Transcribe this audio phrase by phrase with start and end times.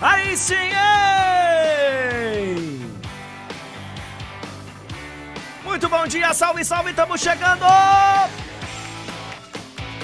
[0.00, 0.76] Aí sim, hein?
[5.64, 7.64] Muito bom dia, salve, salve, estamos chegando!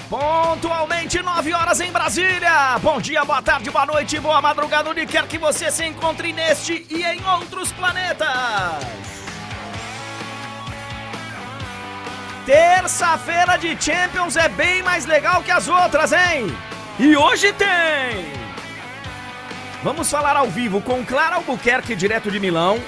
[0.08, 2.78] Pontualmente 9 horas em Brasília.
[2.82, 6.86] Bom dia, boa tarde, boa noite, boa madrugada, onde quer que você se encontre neste
[6.90, 8.28] e em outros planetas.
[12.44, 16.54] Terça-feira de Champions é bem mais legal que as outras, hein?
[16.98, 18.41] E hoje tem!
[19.82, 22.80] Vamos falar ao vivo com Clara Albuquerque, direto de Milão,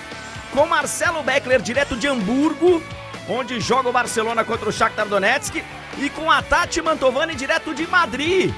[0.53, 2.81] com Marcelo Beckler, direto de Hamburgo,
[3.29, 5.57] onde joga o Barcelona contra o Shakhtar Donetsk,
[5.99, 8.55] e com a Tati Mantovani, direto de Madrid.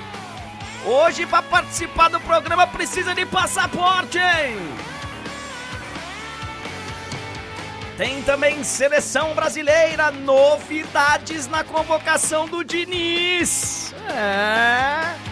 [0.84, 4.18] Hoje, para participar do programa, precisa de passaporte?
[7.96, 13.94] Tem também seleção brasileira, novidades na convocação do Diniz.
[14.10, 15.25] É.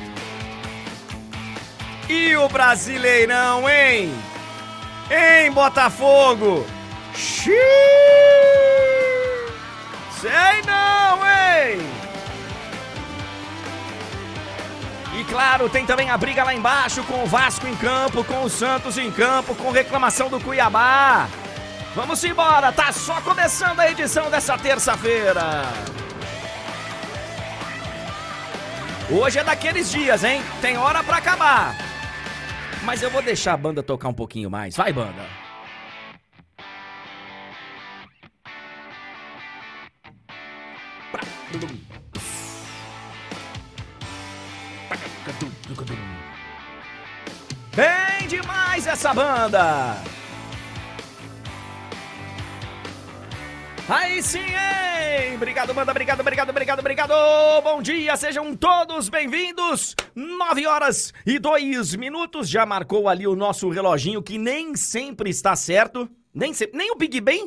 [2.08, 4.14] E o Brasileirão, hein?
[5.10, 6.66] Em Botafogo.
[7.14, 7.54] Xiii!
[10.20, 11.80] Sei não, hein?
[15.16, 18.50] E claro, tem também a briga lá embaixo com o Vasco em campo, com o
[18.50, 21.28] Santos em campo, com reclamação do Cuiabá.
[21.94, 25.62] Vamos embora, tá só começando a edição dessa terça-feira.
[29.08, 30.42] Hoje é daqueles dias, hein?
[30.60, 31.93] Tem hora para acabar.
[32.84, 34.76] Mas eu vou deixar a banda tocar um pouquinho mais.
[34.76, 35.24] Vai, banda.
[47.74, 50.13] Bem demais essa banda!
[53.86, 55.36] Aí sim, hein?
[55.36, 57.12] Obrigado, banda, obrigado, obrigado, obrigado, obrigado!
[57.62, 59.94] Bom dia, sejam todos bem-vindos!
[60.14, 65.54] 9 horas e 2 minutos, já marcou ali o nosso reloginho que nem sempre está
[65.54, 66.08] certo.
[66.32, 67.46] Nem, nem o Big Ben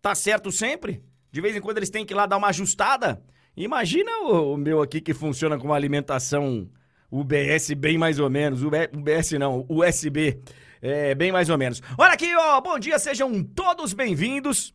[0.00, 1.02] tá certo sempre.
[1.30, 3.22] De vez em quando eles têm que ir lá dar uma ajustada.
[3.54, 6.70] Imagina o, o meu aqui que funciona com uma alimentação
[7.10, 8.62] UBS bem mais ou menos.
[8.62, 10.40] UBS não, USB.
[10.80, 11.82] É, bem mais ou menos.
[11.98, 12.60] Olha aqui, ó.
[12.60, 14.72] Bom dia, sejam todos bem-vindos.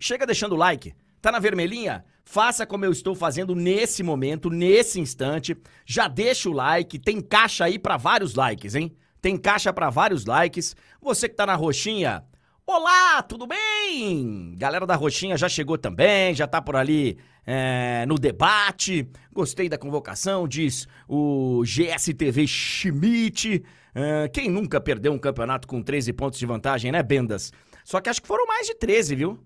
[0.00, 0.94] Chega deixando o like.
[1.20, 2.04] Tá na vermelhinha?
[2.24, 5.54] Faça como eu estou fazendo nesse momento, nesse instante.
[5.84, 6.98] Já deixa o like.
[6.98, 8.96] Tem caixa aí para vários likes, hein?
[9.20, 10.74] Tem caixa para vários likes.
[11.02, 12.24] Você que tá na roxinha,
[12.72, 14.54] Olá, tudo bem?
[14.56, 19.10] Galera da Roxinha já chegou também, já tá por ali é, no debate.
[19.32, 23.64] Gostei da convocação, diz o GSTV Schmidt.
[23.92, 27.52] É, quem nunca perdeu um campeonato com 13 pontos de vantagem, né, Bendas?
[27.84, 29.36] Só que acho que foram mais de 13, viu?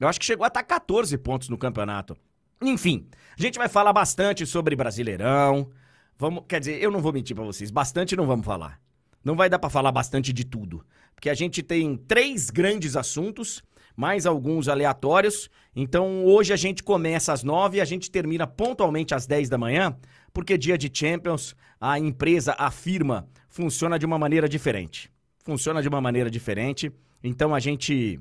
[0.00, 2.16] Eu acho que chegou a estar 14 pontos no campeonato.
[2.60, 3.06] Enfim,
[3.38, 5.70] a gente vai falar bastante sobre Brasileirão.
[6.18, 8.80] Vamos, quer dizer, eu não vou mentir para vocês, bastante não vamos falar.
[9.24, 10.84] Não vai dar para falar bastante de tudo,
[11.14, 13.62] porque a gente tem três grandes assuntos,
[13.96, 15.48] mais alguns aleatórios.
[15.74, 19.56] Então hoje a gente começa às nove e a gente termina pontualmente às dez da
[19.56, 19.96] manhã,
[20.32, 25.10] porque dia de Champions, a empresa, a firma, funciona de uma maneira diferente.
[25.44, 26.92] Funciona de uma maneira diferente.
[27.22, 28.20] Então a gente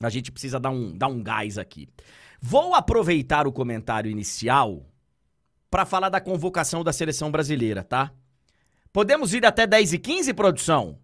[0.00, 1.88] a gente precisa dar um, dar um gás aqui.
[2.40, 4.86] Vou aproveitar o comentário inicial
[5.70, 8.12] para falar da convocação da seleção brasileira, tá?
[8.92, 10.98] Podemos ir até 10 e 15, produção?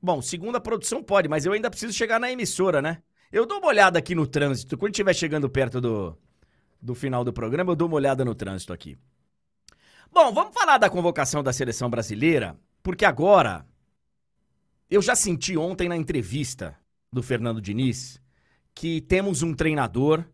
[0.00, 3.02] Bom, segunda produção pode, mas eu ainda preciso chegar na emissora, né?
[3.32, 4.78] Eu dou uma olhada aqui no trânsito.
[4.78, 6.16] Quando estiver chegando perto do,
[6.80, 8.96] do final do programa, eu dou uma olhada no trânsito aqui.
[10.12, 13.66] Bom, vamos falar da convocação da seleção brasileira, porque agora
[14.88, 16.76] eu já senti ontem na entrevista
[17.12, 18.20] do Fernando Diniz
[18.74, 20.24] que temos um treinador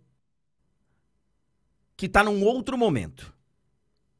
[1.97, 3.33] que está num outro momento,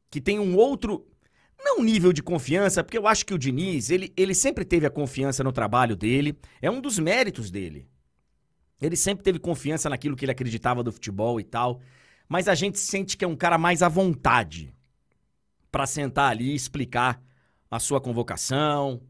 [0.09, 1.05] que tem um outro
[1.59, 4.89] não nível de confiança, porque eu acho que o Diniz, ele, ele sempre teve a
[4.89, 7.87] confiança no trabalho dele, é um dos méritos dele.
[8.81, 11.79] Ele sempre teve confiança naquilo que ele acreditava do futebol e tal,
[12.27, 14.73] mas a gente sente que é um cara mais à vontade
[15.71, 17.21] para sentar ali e explicar
[17.69, 19.01] a sua convocação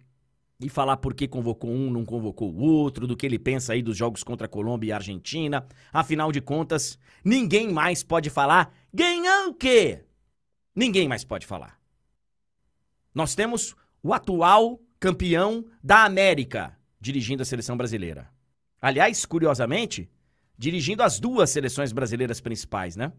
[0.63, 3.81] e falar por que convocou um, não convocou o outro, do que ele pensa aí
[3.81, 5.67] dos jogos contra a Colômbia e a Argentina.
[5.91, 10.03] Afinal de contas, ninguém mais pode falar ganhar o quê?
[10.75, 11.79] Ninguém mais pode falar.
[13.13, 18.29] Nós temos o atual campeão da América dirigindo a seleção brasileira.
[18.81, 20.09] Aliás, curiosamente,
[20.57, 23.11] dirigindo as duas seleções brasileiras principais, né?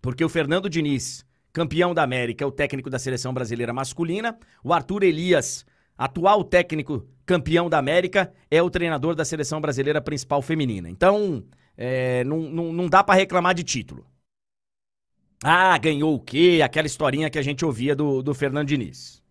[0.00, 1.24] Porque o Fernando Diniz,
[1.54, 5.64] campeão da América, é o técnico da seleção brasileira masculina, o Arthur Elias,
[5.96, 10.90] atual técnico campeão da América, é o treinador da seleção brasileira principal feminina.
[10.90, 11.44] Então,
[11.76, 14.04] é, não, não, não dá para reclamar de título.
[15.44, 16.60] Ah, ganhou o quê?
[16.62, 19.22] Aquela historinha que a gente ouvia do, do Fernando Diniz.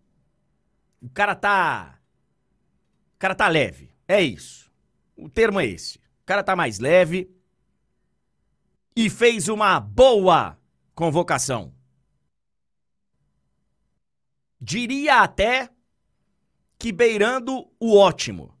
[1.02, 1.98] O cara tá.
[3.16, 3.90] O cara tá leve.
[4.08, 4.70] É isso.
[5.14, 5.98] O termo é esse.
[5.98, 7.30] O cara tá mais leve.
[8.96, 10.56] E fez uma boa
[10.94, 11.73] convocação.
[14.64, 15.68] Diria até
[16.78, 18.56] que beirando o ótimo.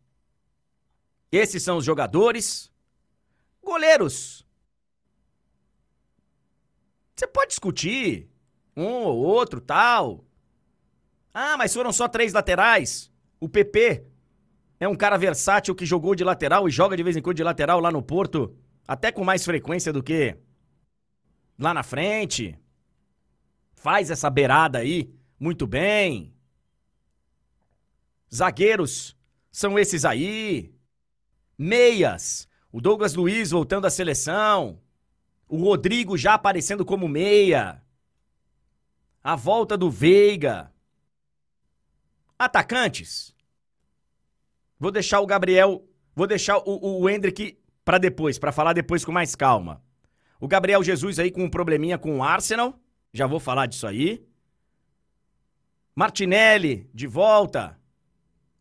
[1.32, 2.70] Esses são os jogadores.
[3.62, 4.46] Goleiros.
[7.16, 8.28] Você pode discutir
[8.76, 10.26] um ou outro, tal.
[11.32, 13.10] Ah, mas foram só três laterais.
[13.40, 14.04] O PP
[14.78, 17.42] é um cara versátil que jogou de lateral e joga de vez em quando de
[17.42, 18.54] lateral lá no Porto,
[18.86, 20.36] até com mais frequência do que
[21.58, 22.58] lá na frente.
[23.74, 26.34] Faz essa beirada aí muito bem.
[28.32, 29.16] Zagueiros
[29.50, 30.74] são esses aí.
[31.56, 32.48] Meias.
[32.72, 34.80] O Douglas Luiz voltando à seleção.
[35.48, 37.82] O Rodrigo já aparecendo como meia.
[39.22, 40.72] A volta do Veiga.
[42.38, 43.34] Atacantes.
[44.78, 49.12] Vou deixar o Gabriel, vou deixar o, o Hendrick para depois, para falar depois com
[49.12, 49.82] mais calma.
[50.40, 52.78] O Gabriel Jesus aí com um probleminha com o Arsenal.
[53.12, 54.26] Já vou falar disso aí.
[55.94, 57.78] Martinelli de volta.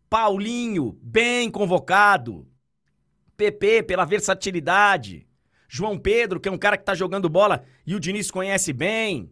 [0.09, 2.47] Paulinho, bem convocado.
[3.35, 5.27] PP pela versatilidade.
[5.67, 9.31] João Pedro, que é um cara que tá jogando bola e o Diniz conhece bem.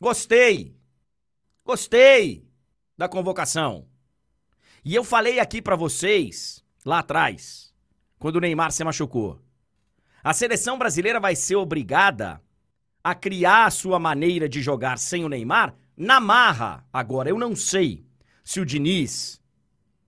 [0.00, 0.74] Gostei.
[1.62, 2.48] Gostei
[2.96, 3.86] da convocação.
[4.82, 7.74] E eu falei aqui para vocês lá atrás,
[8.18, 9.38] quando o Neymar se machucou.
[10.24, 12.40] A seleção brasileira vai ser obrigada
[13.04, 16.86] a criar a sua maneira de jogar sem o Neymar na marra.
[16.92, 18.06] Agora, eu não sei
[18.44, 19.42] se o Diniz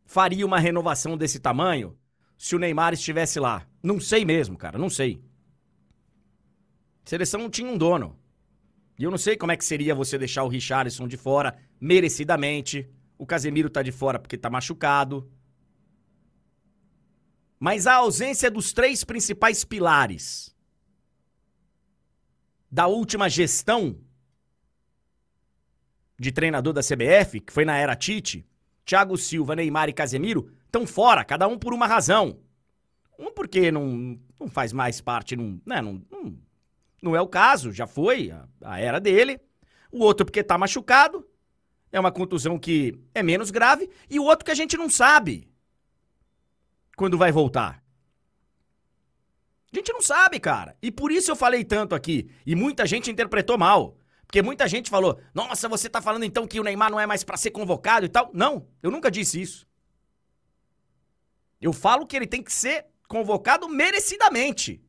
[0.06, 1.98] faria uma renovação desse tamanho
[2.38, 3.66] se o Neymar estivesse lá.
[3.82, 5.22] Não sei mesmo, cara, não sei.
[7.04, 8.16] A seleção não tinha um dono.
[8.98, 12.88] E eu não sei como é que seria você deixar o Richarlison de fora merecidamente.
[13.19, 15.31] O Casemiro tá de fora porque tá machucado.
[17.58, 20.54] Mas a ausência dos três principais pilares
[22.70, 23.98] da última gestão
[26.20, 28.46] de treinador da CBF, que foi na era Tite,
[28.84, 32.38] Thiago Silva, Neymar e Casemiro, estão fora, cada um por uma razão.
[33.19, 36.38] Um porque não, não faz mais parte, não, né, não, não,
[37.00, 39.40] não é o caso, já foi a, a era dele.
[39.90, 41.26] O outro porque tá machucado,
[41.90, 43.88] é uma contusão que é menos grave.
[44.11, 45.49] E o outro que a gente não sabe
[46.99, 47.82] quando vai voltar.
[49.73, 50.76] A gente não sabe, cara.
[50.82, 52.31] E por isso eu falei tanto aqui.
[52.44, 53.96] E muita gente interpretou mal.
[54.30, 57.24] Porque muita gente falou: "Nossa, você tá falando então que o Neymar não é mais
[57.24, 58.30] para ser convocado e tal?".
[58.32, 59.66] Não, eu nunca disse isso.
[61.60, 64.80] Eu falo que ele tem que ser convocado merecidamente.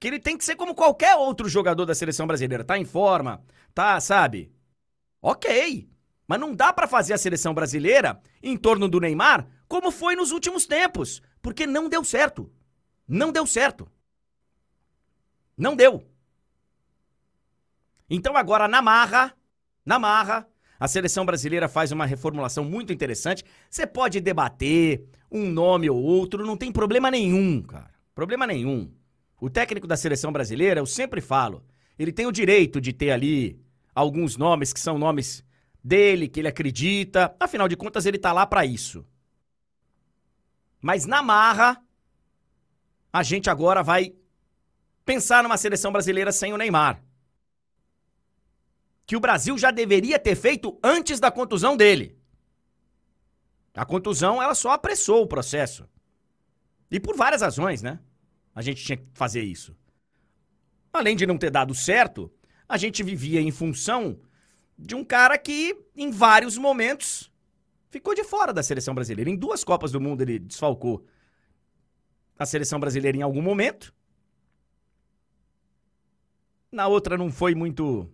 [0.00, 3.44] Que ele tem que ser como qualquer outro jogador da seleção brasileira, tá em forma,
[3.74, 4.50] tá, sabe?
[5.20, 5.90] OK.
[6.26, 10.32] Mas não dá para fazer a seleção brasileira em torno do Neymar como foi nos
[10.32, 12.50] últimos tempos, porque não deu certo.
[13.06, 13.86] Não deu certo.
[15.54, 16.15] Não deu.
[18.08, 19.34] Então agora na marra,
[19.84, 20.46] na marra,
[20.78, 23.44] a seleção brasileira faz uma reformulação muito interessante.
[23.68, 27.90] Você pode debater um nome ou outro, não tem problema nenhum, cara.
[28.14, 28.90] Problema nenhum.
[29.40, 31.64] O técnico da seleção brasileira, eu sempre falo,
[31.98, 33.58] ele tem o direito de ter ali
[33.94, 35.44] alguns nomes que são nomes
[35.82, 37.34] dele, que ele acredita.
[37.40, 39.04] Afinal de contas, ele tá lá para isso.
[40.80, 41.82] Mas na marra,
[43.12, 44.14] a gente agora vai
[45.04, 47.05] pensar numa seleção brasileira sem o Neymar
[49.06, 52.18] que o Brasil já deveria ter feito antes da contusão dele.
[53.72, 55.88] A contusão, ela só apressou o processo.
[56.90, 58.00] E por várias razões, né?
[58.54, 59.76] A gente tinha que fazer isso.
[60.92, 62.32] Além de não ter dado certo,
[62.68, 64.18] a gente vivia em função
[64.78, 67.30] de um cara que, em vários momentos,
[67.90, 69.30] ficou de fora da seleção brasileira.
[69.30, 71.06] Em duas Copas do Mundo ele desfalcou
[72.38, 73.94] a seleção brasileira em algum momento.
[76.72, 78.10] Na outra não foi muito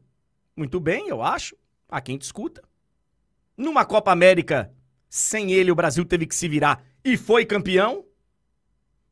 [0.56, 1.56] muito bem, eu acho.
[1.88, 2.62] Há quem discuta.
[3.56, 4.74] Numa Copa América,
[5.08, 8.04] sem ele, o Brasil teve que se virar e foi campeão.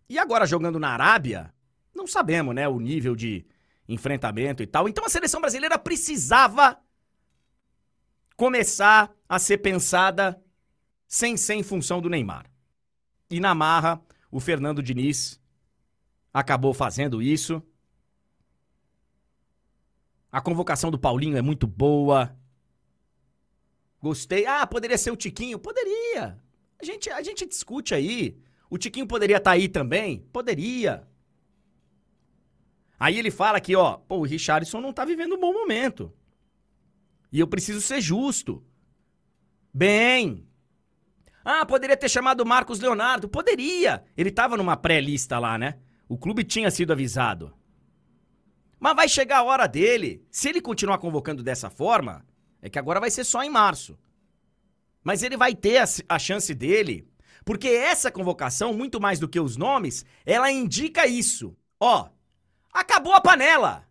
[0.08, 1.52] E agora jogando na Arábia,
[1.94, 3.46] não sabemos, né, o nível de
[3.88, 4.88] enfrentamento e tal.
[4.88, 6.78] Então a seleção brasileira precisava
[8.36, 10.42] começar a ser pensada
[11.06, 12.50] sem ser em função do Neymar.
[13.28, 15.40] E na marra, o Fernando Diniz
[16.32, 17.62] acabou fazendo isso.
[20.30, 22.36] A convocação do Paulinho é muito boa.
[24.00, 24.46] Gostei.
[24.46, 25.58] Ah, poderia ser o Tiquinho?
[25.58, 26.38] Poderia.
[26.80, 28.38] A gente, a gente discute aí.
[28.70, 30.20] O Tiquinho poderia estar tá aí também?
[30.32, 31.06] Poderia.
[32.98, 36.12] Aí ele fala que, ó, pô, o Richardson não tá vivendo um bom momento.
[37.32, 38.64] E eu preciso ser justo.
[39.72, 40.46] Bem.
[41.44, 43.28] Ah, poderia ter chamado o Marcos Leonardo.
[43.28, 44.04] Poderia.
[44.16, 45.78] Ele tava numa pré-lista lá, né?
[46.08, 47.54] O clube tinha sido avisado.
[48.80, 50.26] Mas vai chegar a hora dele.
[50.30, 52.26] Se ele continuar convocando dessa forma,
[52.62, 53.98] é que agora vai ser só em março.
[55.04, 57.06] Mas ele vai ter a, a chance dele,
[57.44, 61.54] porque essa convocação, muito mais do que os nomes, ela indica isso.
[61.78, 62.08] Ó,
[62.72, 63.86] acabou a panela.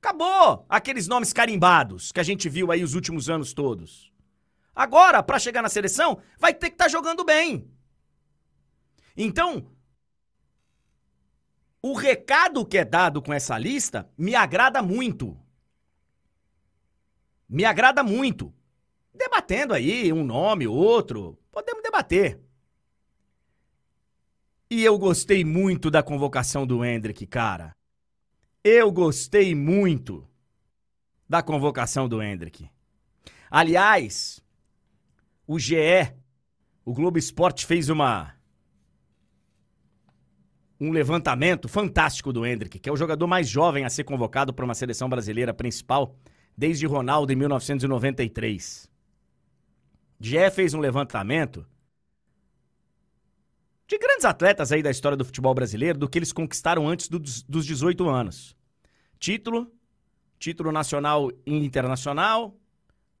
[0.00, 4.10] Acabou aqueles nomes carimbados que a gente viu aí os últimos anos todos.
[4.74, 7.70] Agora, para chegar na seleção, vai ter que estar tá jogando bem.
[9.20, 9.66] Então,
[11.82, 15.36] o recado que é dado com essa lista me agrada muito.
[17.48, 18.54] Me agrada muito.
[19.12, 22.40] Debatendo aí um nome, outro, podemos debater.
[24.70, 27.74] E eu gostei muito da convocação do Hendrick, cara.
[28.62, 30.28] Eu gostei muito
[31.28, 32.70] da convocação do Hendrick.
[33.50, 34.40] Aliás,
[35.44, 36.14] o GE,
[36.84, 38.37] o Globo Esporte fez uma
[40.80, 44.64] um levantamento fantástico do Hendrick, que é o jogador mais jovem a ser convocado para
[44.64, 46.16] uma seleção brasileira principal
[46.56, 48.88] desde Ronaldo em 1993.
[50.20, 51.66] GE fez um levantamento
[53.86, 57.18] de grandes atletas aí da história do futebol brasileiro, do que eles conquistaram antes do,
[57.18, 58.56] dos 18 anos.
[59.18, 59.72] Título,
[60.38, 62.54] título nacional e internacional,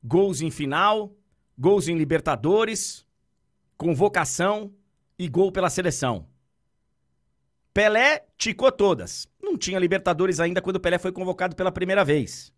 [0.04, 1.16] gols em final,
[1.56, 3.06] gols em Libertadores,
[3.76, 4.72] convocação
[5.18, 6.26] e gol pela seleção.
[7.78, 9.28] Pelé ticou todas.
[9.40, 12.52] Não tinha Libertadores ainda quando o Pelé foi convocado pela primeira vez.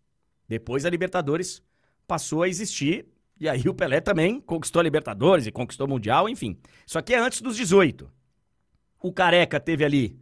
[0.47, 1.61] Depois a Libertadores
[2.07, 3.05] passou a existir
[3.39, 6.57] e aí o Pelé também conquistou a Libertadores e conquistou o Mundial, enfim.
[6.87, 8.11] Isso aqui é antes dos 18.
[8.99, 10.19] O Careca teve ali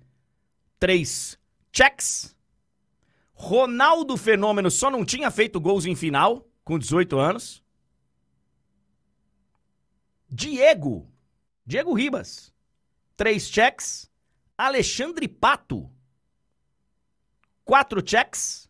[0.77, 1.39] três
[1.71, 2.35] checks.
[3.31, 7.63] Ronaldo Fenômeno só não tinha feito gols em final com 18 anos.
[10.27, 11.09] Diego,
[11.65, 12.51] Diego Ribas,
[13.15, 14.08] três checks.
[14.59, 15.89] Alexandre Pato.
[17.63, 18.69] Quatro checks.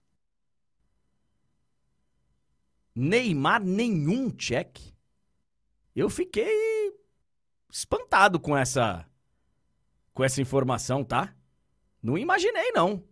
[2.94, 4.78] Neymar, nenhum check.
[5.96, 6.96] Eu fiquei
[7.72, 9.10] espantado com essa
[10.14, 11.36] com essa informação, tá?
[12.04, 13.04] Não imaginei não.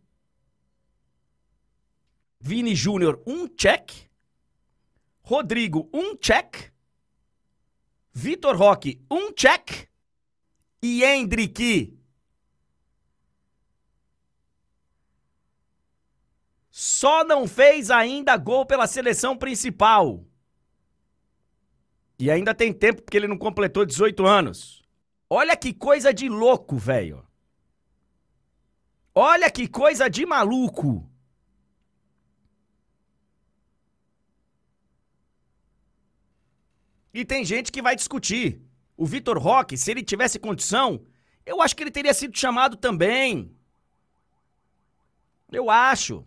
[2.40, 3.90] Vini Júnior, um check.
[5.24, 6.72] Rodrigo, um check.
[8.14, 9.90] Vitor Roque, um check.
[10.80, 11.97] E Hendrick,
[16.80, 20.24] só não fez ainda gol pela seleção principal.
[22.20, 24.84] E ainda tem tempo porque ele não completou 18 anos.
[25.28, 27.26] Olha que coisa de louco, velho.
[29.16, 31.10] Olha que coisa de maluco.
[37.12, 38.62] E tem gente que vai discutir.
[38.96, 41.04] O Vitor Roque, se ele tivesse condição,
[41.44, 43.52] eu acho que ele teria sido chamado também.
[45.52, 46.24] Eu acho.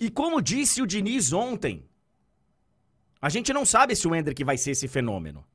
[0.00, 1.86] E como disse o Diniz ontem,
[3.20, 5.46] a gente não sabe se o Hendrick vai ser esse fenômeno.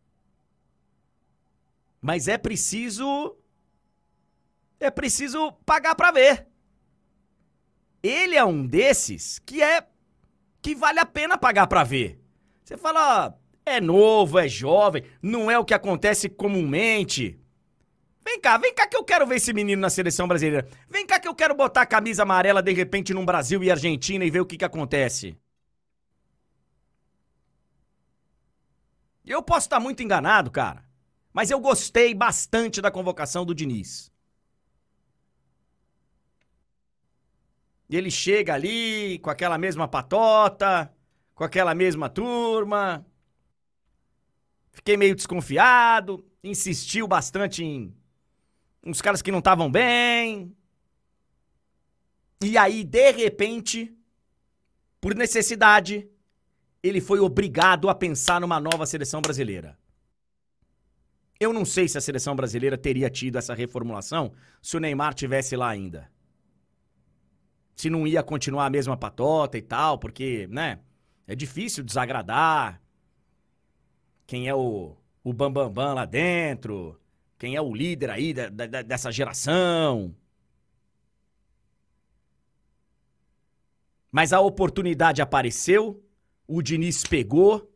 [2.00, 3.36] Mas é preciso.
[4.80, 6.48] É preciso pagar para ver.
[8.04, 9.88] Ele é um desses que é.
[10.62, 12.22] que vale a pena pagar para ver.
[12.64, 13.36] Você fala,
[13.66, 17.40] é novo, é jovem, não é o que acontece comumente.
[18.26, 20.68] Vem cá, vem cá que eu quero ver esse menino na seleção brasileira.
[20.90, 24.26] Vem cá que eu quero botar a camisa amarela de repente num Brasil e Argentina
[24.26, 25.38] e ver o que que acontece.
[29.24, 30.84] Eu posso estar muito enganado, cara.
[31.32, 34.12] Mas eu gostei bastante da convocação do Diniz.
[37.88, 40.92] Ele chega ali com aquela mesma patota,
[41.36, 43.06] com aquela mesma turma.
[44.72, 47.96] Fiquei meio desconfiado, insistiu bastante em
[48.86, 50.56] uns caras que não estavam bem.
[52.44, 53.98] E aí, de repente,
[55.02, 56.08] por necessidade,
[56.84, 59.78] ele foi obrigado a pensar numa nova seleção brasileira.
[61.40, 65.56] Eu não sei se a seleção brasileira teria tido essa reformulação se o Neymar tivesse
[65.56, 66.10] lá ainda.
[67.76, 70.80] Se não ia continuar a mesma patota e tal, porque, né?
[71.28, 72.80] É difícil desagradar
[74.28, 77.00] quem é o, o bambambam bam, bam lá dentro
[77.38, 80.16] quem é o líder aí da, da, dessa geração.
[84.12, 86.02] Mas a oportunidade apareceu,
[86.48, 87.70] o Diniz pegou,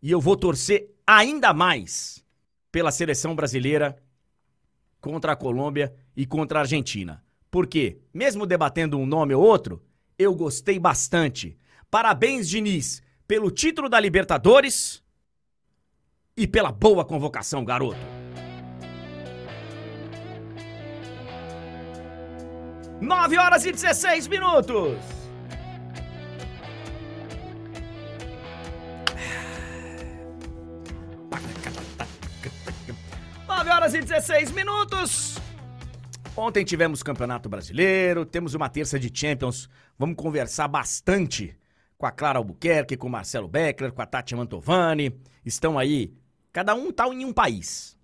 [0.00, 2.24] e eu vou torcer ainda mais
[2.70, 4.02] pela seleção brasileira
[5.00, 7.22] contra a Colômbia e contra a Argentina.
[7.50, 9.84] Porque, mesmo debatendo um nome ou outro,
[10.18, 11.58] eu gostei bastante.
[11.90, 15.02] Parabéns, Diniz, pelo título da Libertadores
[16.34, 18.11] e pela boa convocação, garoto.
[23.02, 24.96] Nove horas e 16 minutos.
[33.48, 35.36] 9 horas e 16 minutos.
[36.36, 39.68] Ontem tivemos Campeonato Brasileiro, temos uma terça de Champions.
[39.98, 41.58] Vamos conversar bastante
[41.98, 45.20] com a Clara Albuquerque, com o Marcelo Beckler, com a Tati Mantovani.
[45.44, 46.14] Estão aí,
[46.52, 47.98] cada um tá em um país.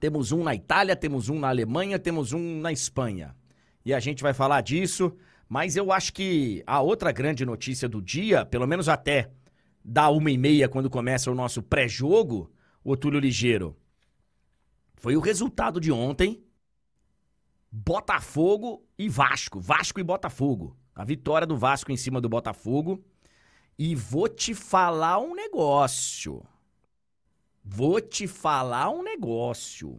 [0.00, 3.36] Temos um na Itália, temos um na Alemanha, temos um na Espanha.
[3.84, 5.16] E a gente vai falar disso,
[5.48, 9.30] mas eu acho que a outra grande notícia do dia, pelo menos até
[9.84, 12.52] da uma e meia, quando começa o nosso pré-jogo,
[12.84, 13.76] o Túlio Ligeiro,
[14.96, 16.40] foi o resultado de ontem.
[17.70, 19.60] Botafogo e Vasco.
[19.60, 20.76] Vasco e Botafogo.
[20.94, 23.04] A vitória do Vasco em cima do Botafogo.
[23.76, 26.46] E vou te falar um negócio.
[27.64, 29.98] Vou te falar um negócio.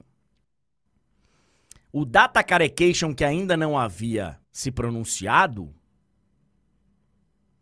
[1.95, 5.71] O Data Carecation, que ainda não havia se pronunciado,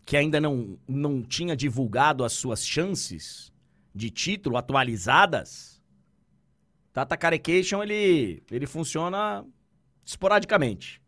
[0.06, 3.52] que ainda não, não tinha divulgado as suas chances
[3.94, 5.84] de título atualizadas,
[6.94, 9.46] Data Carecation, ele, ele funciona
[10.06, 11.02] esporadicamente.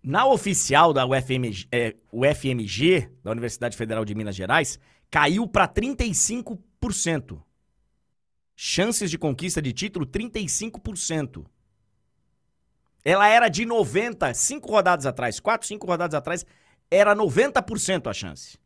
[0.00, 4.78] Na oficial da UFMG, é, UFMG, da Universidade Federal de Minas Gerais,
[5.10, 7.42] caiu para 35%.
[8.64, 11.44] Chances de conquista de título, 35%.
[13.04, 16.46] Ela era de 90, cinco rodadas atrás, quatro, cinco rodadas atrás,
[16.88, 18.56] era 90% a chance.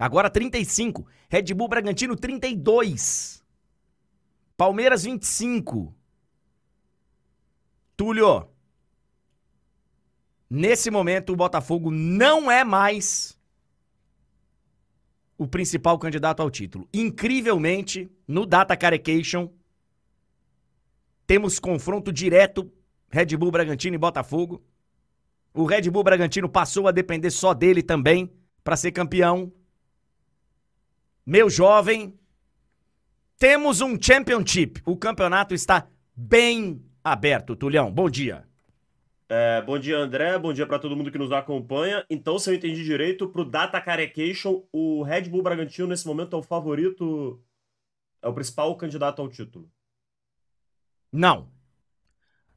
[0.00, 1.06] Agora 35.
[1.28, 3.44] Red Bull Bragantino 32.
[4.56, 5.94] Palmeiras 25.
[7.94, 8.48] Túlio.
[10.48, 13.35] Nesse momento o Botafogo não é mais
[15.38, 16.88] o principal candidato ao título.
[16.92, 19.50] Incrivelmente, no Data Carecation
[21.26, 22.70] temos confronto direto
[23.10, 24.62] Red Bull Bragantino e Botafogo.
[25.52, 29.52] O Red Bull Bragantino passou a depender só dele também para ser campeão
[31.26, 32.16] meu jovem,
[33.36, 34.80] temos um championship.
[34.86, 37.56] O campeonato está bem aberto.
[37.56, 38.45] Tulhão, bom dia.
[39.28, 40.38] É, bom dia, André.
[40.38, 42.04] Bom dia para todo mundo que nos acompanha.
[42.08, 46.38] Então, se eu entendi direito, pro Data Carecation, o Red Bull Bragantino nesse momento é
[46.38, 47.42] o favorito,
[48.22, 49.68] é o principal candidato ao título.
[51.10, 51.48] Não.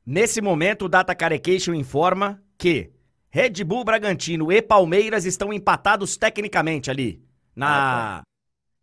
[0.06, 2.92] Nesse momento, o Data Carecation informa que
[3.32, 7.24] Red Bull Bragantino e Palmeiras estão empatados tecnicamente ali
[7.56, 8.24] na ah, tá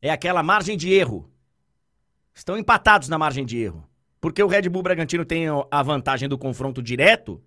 [0.02, 1.30] é aquela margem de erro.
[2.34, 3.88] Estão empatados na margem de erro.
[4.20, 7.42] Porque o Red Bull Bragantino tem a vantagem do confronto direto,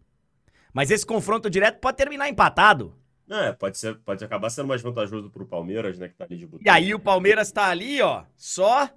[0.74, 2.96] mas esse confronto direto pode terminar empatado.
[3.30, 6.48] É, pode, ser, pode acabar sendo mais vantajoso pro Palmeiras, né, que tá ali de
[6.48, 6.66] botão.
[6.66, 8.90] E aí o Palmeiras tá ali, ó, só.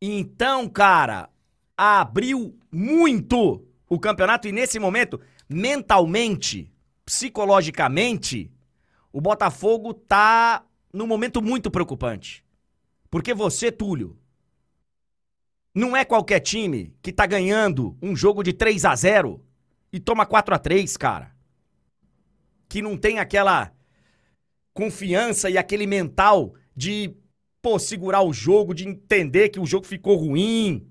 [0.00, 1.28] Então, cara,
[1.76, 6.72] abriu muito o campeonato e nesse momento, mentalmente,
[7.04, 8.50] psicologicamente,
[9.12, 12.44] o Botafogo tá num momento muito preocupante.
[13.10, 14.18] Porque você, Túlio,
[15.74, 19.40] não é qualquer time que tá ganhando um jogo de 3 a 0
[19.92, 21.34] e toma 4 a 3 cara.
[22.68, 23.72] Que não tem aquela
[24.74, 27.16] confiança e aquele mental de,
[27.60, 30.88] pô, segurar o jogo, de entender que o jogo ficou ruim.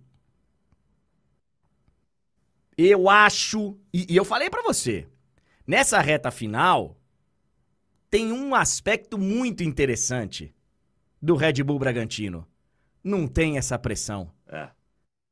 [2.78, 5.08] Eu acho, e, e eu falei para você,
[5.66, 7.00] nessa reta final,
[8.10, 10.54] tem um aspecto muito interessante
[11.22, 12.48] do Red Bull Bragantino.
[13.04, 14.32] Não tem essa pressão.
[14.48, 14.70] É.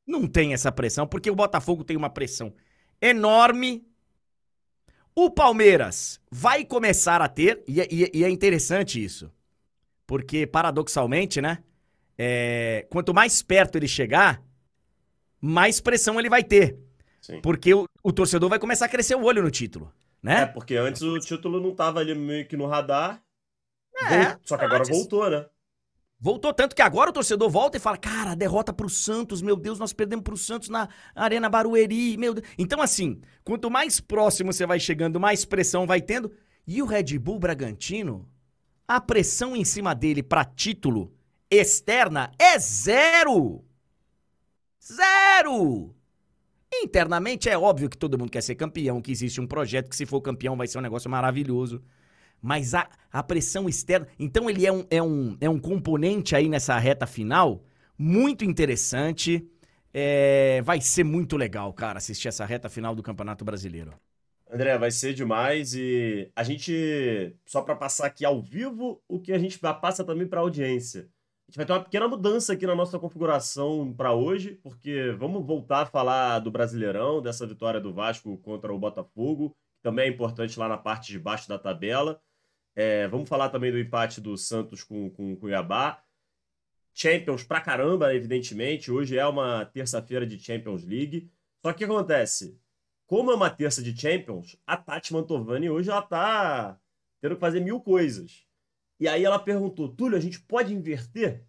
[0.08, 2.54] Não tem essa pressão, porque o Botafogo tem uma pressão
[3.10, 3.86] enorme.
[5.16, 9.32] O Palmeiras vai começar a ter, e, é, e, e é interessante isso,
[10.06, 11.64] porque paradoxalmente, né?
[12.18, 14.42] É, quanto mais perto ele chegar,
[15.40, 16.78] mais pressão ele vai ter.
[17.22, 17.42] Sim.
[17.42, 19.92] Porque o, o, torcedor vai começar a crescer o olho no título,
[20.22, 20.42] né?
[20.42, 23.22] É, porque antes o título não tava ali meio que no radar.
[24.12, 24.90] É, só que agora antes...
[24.90, 25.46] voltou, né?
[26.26, 29.78] Voltou tanto que agora o torcedor volta e fala: Cara, derrota pro Santos, meu Deus,
[29.78, 32.48] nós perdemos pro Santos na Arena Barueri, meu Deus.
[32.58, 36.32] Então, assim, quanto mais próximo você vai chegando, mais pressão vai tendo.
[36.66, 38.28] E o Red Bull Bragantino,
[38.88, 41.14] a pressão em cima dele para título
[41.48, 43.64] externa é zero!
[44.84, 45.94] Zero!
[46.74, 50.08] Internamente é óbvio que todo mundo quer ser campeão, que existe um projeto que, se
[50.08, 51.84] for campeão, vai ser um negócio maravilhoso.
[52.46, 54.08] Mas a, a pressão externa.
[54.20, 57.64] Então ele é um, é, um, é um componente aí nessa reta final
[57.98, 59.50] muito interessante.
[59.92, 63.94] É, vai ser muito legal, cara, assistir essa reta final do Campeonato Brasileiro.
[64.52, 69.34] André, vai ser demais e a gente, só para passar aqui ao vivo, o que
[69.34, 71.10] a gente passa também para a audiência.
[71.48, 75.44] A gente vai ter uma pequena mudança aqui na nossa configuração para hoje, porque vamos
[75.46, 80.10] voltar a falar do Brasileirão, dessa vitória do Vasco contra o Botafogo, que também é
[80.10, 82.22] importante lá na parte de baixo da tabela.
[82.76, 86.04] É, vamos falar também do empate do Santos com, com o Cuiabá.
[86.94, 88.92] Champions pra caramba, evidentemente.
[88.92, 91.32] Hoje é uma terça-feira de Champions League.
[91.62, 92.60] Só que o que acontece?
[93.08, 96.80] Como é uma terça de Champions, a Tati Mantovani hoje ela tá
[97.22, 98.46] tendo que fazer mil coisas.
[99.00, 101.46] E aí ela perguntou: Túlio, a gente pode inverter?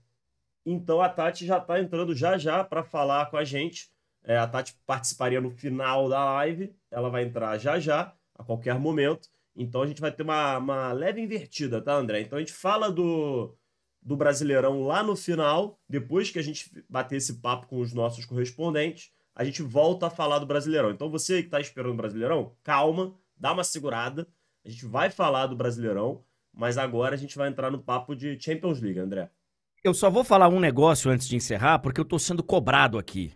[0.64, 3.90] Então a Tati já tá entrando já já para falar com a gente.
[4.22, 6.74] É, a Tati participaria no final da live.
[6.90, 9.28] Ela vai entrar já já, a qualquer momento.
[9.56, 12.20] Então a gente vai ter uma, uma leve invertida, tá, André?
[12.20, 13.56] Então a gente fala do,
[14.02, 18.26] do Brasileirão lá no final, depois que a gente bater esse papo com os nossos
[18.26, 20.90] correspondentes, a gente volta a falar do Brasileirão.
[20.90, 24.28] Então você que está esperando o Brasileirão, calma, dá uma segurada.
[24.64, 28.38] A gente vai falar do Brasileirão, mas agora a gente vai entrar no papo de
[28.38, 29.30] Champions League, André.
[29.82, 33.32] Eu só vou falar um negócio antes de encerrar, porque eu tô sendo cobrado aqui.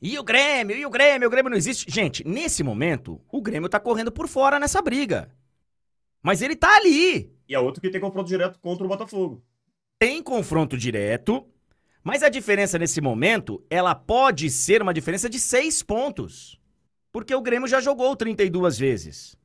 [0.00, 1.90] E o Grêmio, e o Grêmio, o Grêmio não existe.
[1.90, 5.30] Gente, nesse momento, o Grêmio tá correndo por fora nessa briga.
[6.22, 7.32] Mas ele tá ali.
[7.48, 9.42] E é outro que tem confronto direto contra o Botafogo
[10.02, 11.46] tem confronto direto,
[12.02, 16.60] mas a diferença nesse momento, ela pode ser uma diferença de seis pontos.
[17.12, 19.38] Porque o Grêmio já jogou 32 vezes.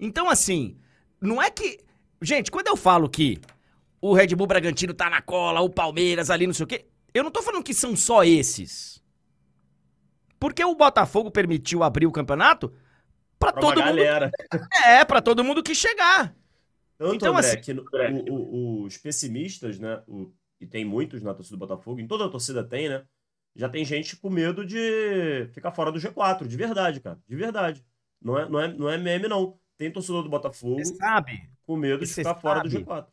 [0.00, 0.76] Então, assim,
[1.20, 1.78] não é que.
[2.20, 3.38] Gente, quando eu falo que
[4.00, 7.22] o Red Bull Bragantino tá na cola, o Palmeiras ali, não sei o quê, eu
[7.22, 9.00] não tô falando que são só esses.
[10.36, 12.72] Porque o Botafogo permitiu abrir o campeonato
[13.42, 14.26] para todo galera.
[14.26, 14.68] mundo.
[14.86, 16.34] É, para todo mundo que chegar.
[16.96, 17.84] Tanto, então, André, assim, que no,
[18.30, 20.02] o, o, os pessimistas, né?
[20.06, 23.02] O, e tem muitos na torcida do Botafogo, em toda a torcida tem, né?
[23.54, 27.18] Já tem gente com medo de ficar fora do G4, de verdade, cara.
[27.28, 27.84] De verdade.
[28.20, 29.58] Não é, não é, não é meme, não.
[29.76, 33.06] Tem torcedor do Botafogo sabe, com medo de ficar fora do G4.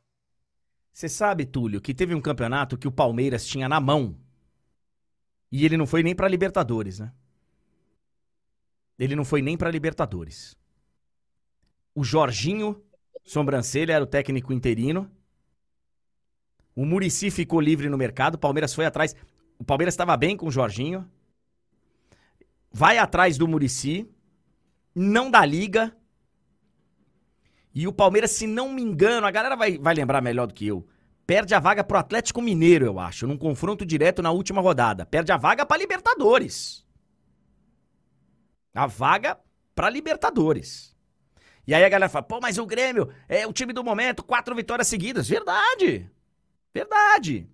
[0.93, 4.15] Você sabe, Túlio, que teve um campeonato que o Palmeiras tinha na mão
[5.51, 7.11] e ele não foi nem para Libertadores, né?
[8.99, 10.57] Ele não foi nem para Libertadores.
[11.95, 12.83] O Jorginho
[13.23, 15.09] Sobrancelha era o técnico interino.
[16.75, 18.35] O Murici ficou livre no mercado.
[18.35, 19.15] O Palmeiras foi atrás.
[19.57, 21.09] O Palmeiras estava bem com o Jorginho.
[22.71, 24.09] Vai atrás do Murici.
[24.93, 25.95] Não dá liga.
[27.73, 30.67] E o Palmeiras, se não me engano, a galera vai, vai lembrar melhor do que
[30.67, 30.87] eu.
[31.25, 35.05] Perde a vaga pro Atlético Mineiro, eu acho, num confronto direto na última rodada.
[35.05, 36.83] Perde a vaga para Libertadores.
[38.73, 39.39] A vaga
[39.73, 40.95] para Libertadores.
[41.65, 44.55] E aí a galera fala, pô, mas o Grêmio é o time do momento, quatro
[44.55, 45.27] vitórias seguidas.
[45.27, 46.09] Verdade.
[46.73, 47.49] Verdade.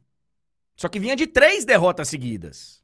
[0.76, 2.84] Só que vinha de três derrotas seguidas.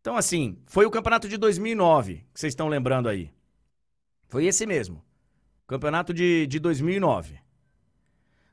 [0.00, 3.32] Então, assim, foi o campeonato de 2009, que vocês estão lembrando aí.
[4.28, 5.02] Foi esse mesmo.
[5.66, 7.38] Campeonato de, de 2009.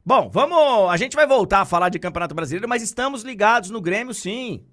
[0.05, 0.89] Bom, vamos.
[0.89, 4.65] A gente vai voltar a falar de Campeonato Brasileiro, mas estamos ligados no Grêmio, sim.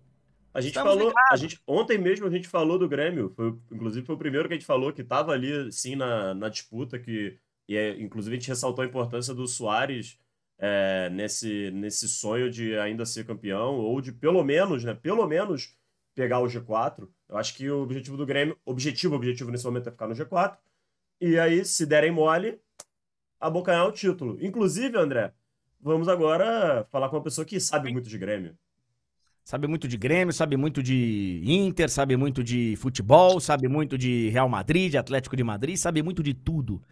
[0.59, 4.05] A gente Estamos falou, a gente, ontem mesmo a gente falou do Grêmio, foi, inclusive
[4.05, 7.39] foi o primeiro que a gente falou que estava ali, sim, na, na disputa, que,
[7.69, 10.19] e é, inclusive a gente ressaltou a importância do Soares
[10.59, 15.77] é, nesse, nesse sonho de ainda ser campeão, ou de pelo menos, né, pelo menos
[16.13, 17.09] pegar o G4.
[17.29, 20.59] Eu acho que o objetivo do Grêmio, objetivo, objetivo nesse momento é ficar no G4,
[21.21, 22.61] e aí, se derem mole,
[23.39, 24.37] abocanhar o título.
[24.41, 25.33] Inclusive, André,
[25.81, 28.59] vamos agora falar com uma pessoa que sabe muito de Grêmio.
[29.49, 34.29] Sabe muito de Grêmio, sabe muito de Inter, sabe muito de futebol, sabe muito de
[34.29, 36.83] Real Madrid, de Atlético de Madrid, sabe muito de tudo.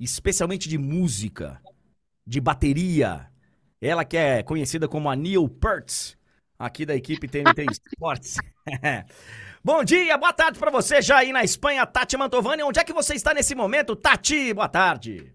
[0.00, 1.60] Especialmente de música,
[2.26, 3.26] de bateria.
[3.82, 6.16] Ela que é conhecida como a Neil Pertz,
[6.58, 8.36] aqui da equipe TNT Sports.
[9.62, 12.62] Bom dia, boa tarde para você já aí na Espanha, Tati Mantovani.
[12.62, 13.94] Onde é que você está nesse momento?
[13.94, 15.34] Tati, boa tarde.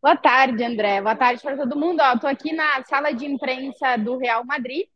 [0.00, 1.02] Boa tarde, André.
[1.02, 2.00] Boa tarde para todo mundo.
[2.20, 4.86] Tô aqui na sala de imprensa do Real Madrid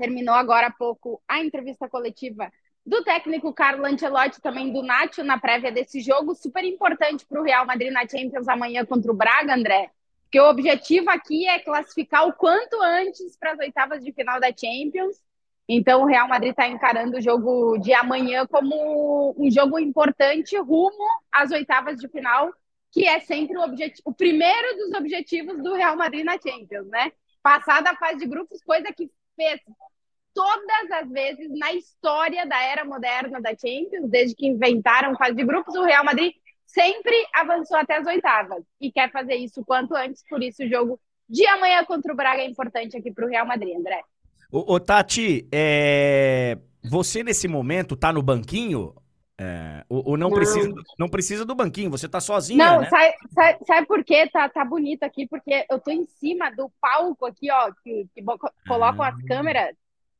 [0.00, 2.50] terminou agora há pouco a entrevista coletiva
[2.86, 7.44] do técnico Carlo Ancelotti, também do Nacho, na prévia desse jogo, super importante para o
[7.44, 9.90] Real Madrid na Champions amanhã contra o Braga, André,
[10.22, 14.48] porque o objetivo aqui é classificar o quanto antes para as oitavas de final da
[14.48, 15.22] Champions.
[15.68, 21.06] Então, o Real Madrid está encarando o jogo de amanhã como um jogo importante rumo
[21.30, 22.50] às oitavas de final,
[22.90, 27.12] que é sempre o, objetivo, o primeiro dos objetivos do Real Madrid na Champions, né?
[27.42, 29.10] Passar da fase de grupos, coisa que
[29.40, 29.60] fez
[30.34, 35.44] todas as vezes na história da era moderna da Champions, desde que inventaram fase de
[35.44, 36.32] grupos, o Real Madrid
[36.66, 41.00] sempre avançou até as oitavas e quer fazer isso quanto antes, por isso o jogo
[41.28, 44.02] de amanhã contra o Braga é importante aqui para o Real Madrid, André.
[44.52, 46.58] Ô, ô Tati, é...
[46.84, 48.94] você nesse momento tá no banquinho?
[49.42, 49.82] É...
[49.88, 52.90] Ou, ou não, não, Precisa, não precisa do banquinho, você tá sozinha, Não, né?
[52.90, 54.28] sabe, sabe, sabe por quê?
[54.30, 58.22] Tá, tá bonito aqui, porque eu tô em cima do palco aqui, ó, que, que
[58.68, 59.08] colocam ah.
[59.08, 59.74] as câmeras,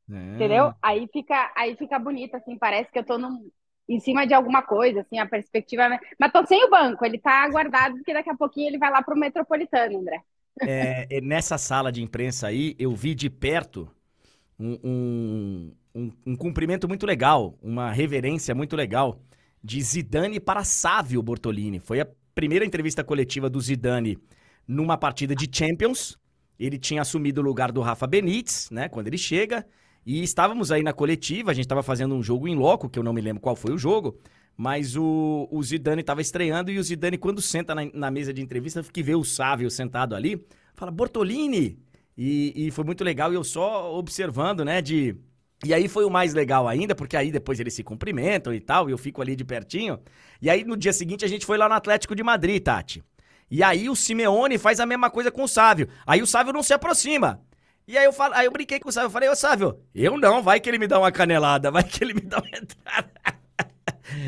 [0.09, 0.15] é.
[0.35, 0.73] entendeu?
[0.81, 3.47] Aí fica, aí fica bonito, assim, parece que eu tô num,
[3.87, 5.99] em cima de alguma coisa, assim, a perspectiva.
[6.19, 9.03] Mas tô sem o banco, ele tá aguardado, porque daqui a pouquinho ele vai lá
[9.03, 10.19] pro Metropolitano, André.
[10.61, 13.87] É, nessa sala de imprensa aí, eu vi de perto
[14.59, 19.21] um, um, um, um cumprimento muito legal, uma reverência muito legal
[19.63, 21.79] de Zidane para Sávio Bortolini.
[21.79, 24.17] Foi a primeira entrevista coletiva do Zidane
[24.67, 26.17] numa partida de Champions.
[26.59, 29.65] Ele tinha assumido o lugar do Rafa Benítez, né, quando ele chega.
[30.05, 33.03] E estávamos aí na coletiva, a gente estava fazendo um jogo em loco, que eu
[33.03, 34.17] não me lembro qual foi o jogo,
[34.57, 38.41] mas o, o Zidane estava estreando e o Zidane, quando senta na, na mesa de
[38.41, 41.77] entrevista, que vê o Sávio sentado ali, fala, Bortolini!
[42.17, 45.15] E, e foi muito legal, e eu só observando, né, de...
[45.63, 48.89] E aí foi o mais legal ainda, porque aí depois eles se cumprimentam e tal,
[48.89, 49.99] e eu fico ali de pertinho.
[50.41, 53.03] E aí no dia seguinte a gente foi lá no Atlético de Madrid, Tati.
[53.49, 55.87] E aí o Simeone faz a mesma coisa com o Sávio.
[56.07, 57.41] Aí o Sávio não se aproxima.
[57.87, 60.17] E aí eu, falo, aí eu brinquei com o Sávio, eu falei, ô Sávio, eu
[60.17, 63.11] não, vai que ele me dá uma canelada, vai que ele me dá uma entrada.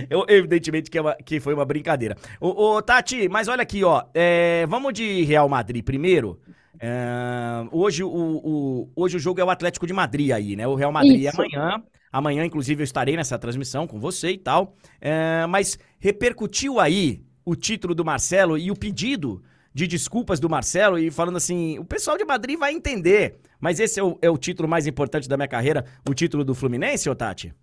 [0.10, 2.16] Eu, evidentemente que, é uma, que, foi uma brincadeira.
[2.40, 4.04] Ô, ô, Tati, mas olha aqui, ó.
[4.14, 6.40] É, vamos de Real Madrid primeiro.
[6.80, 10.68] É, hoje, o, o, hoje o jogo é o Atlético de Madrid aí, né?
[10.68, 11.42] O Real Madrid é Isso.
[11.42, 11.84] é amanhã.
[12.12, 14.76] Amanhã, inclusive, eu estarei nessa transmissão com você e tal.
[15.02, 19.42] É, mas repercutiu aí o título do Marcelo e o pedido
[19.74, 23.38] de desculpas do Marcelo e falando assim: o pessoal de Madrid vai entender.
[23.60, 26.54] Mas esse é o, é o título mais importante da minha carreira, o título do
[26.54, 27.54] Fluminense, ô Tati?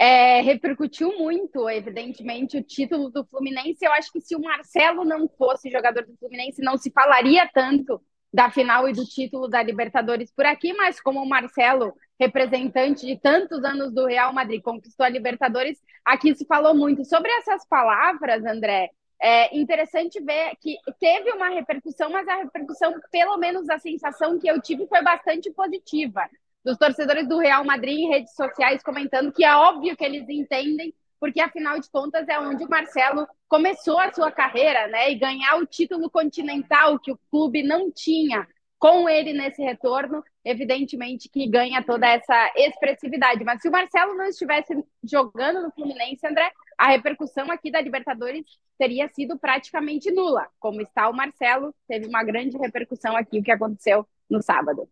[0.00, 3.84] É, repercutiu muito, evidentemente, o título do Fluminense.
[3.84, 8.00] Eu acho que se o Marcelo não fosse jogador do Fluminense, não se falaria tanto
[8.32, 13.18] da final e do título da Libertadores por aqui, mas como o Marcelo, representante de
[13.18, 18.44] tantos anos do Real Madrid, conquistou a Libertadores, aqui se falou muito sobre essas palavras,
[18.44, 18.90] André.
[19.20, 24.48] É interessante ver que teve uma repercussão, mas a repercussão, pelo menos a sensação que
[24.48, 26.28] eu tive, foi bastante positiva.
[26.68, 30.92] Dos torcedores do Real Madrid em redes sociais comentando que é óbvio que eles entendem,
[31.18, 35.10] porque afinal de contas é onde o Marcelo começou a sua carreira, né?
[35.10, 38.46] E ganhar o título continental que o clube não tinha
[38.78, 43.42] com ele nesse retorno, evidentemente que ganha toda essa expressividade.
[43.44, 48.44] Mas se o Marcelo não estivesse jogando no Fluminense, André, a repercussão aqui da Libertadores
[48.76, 50.46] teria sido praticamente nula.
[50.60, 54.86] Como está o Marcelo, teve uma grande repercussão aqui o que aconteceu no sábado.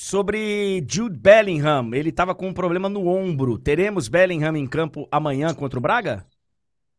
[0.00, 3.58] Sobre Jude Bellingham, ele estava com um problema no ombro.
[3.58, 6.24] Teremos Bellingham em campo amanhã contra o Braga?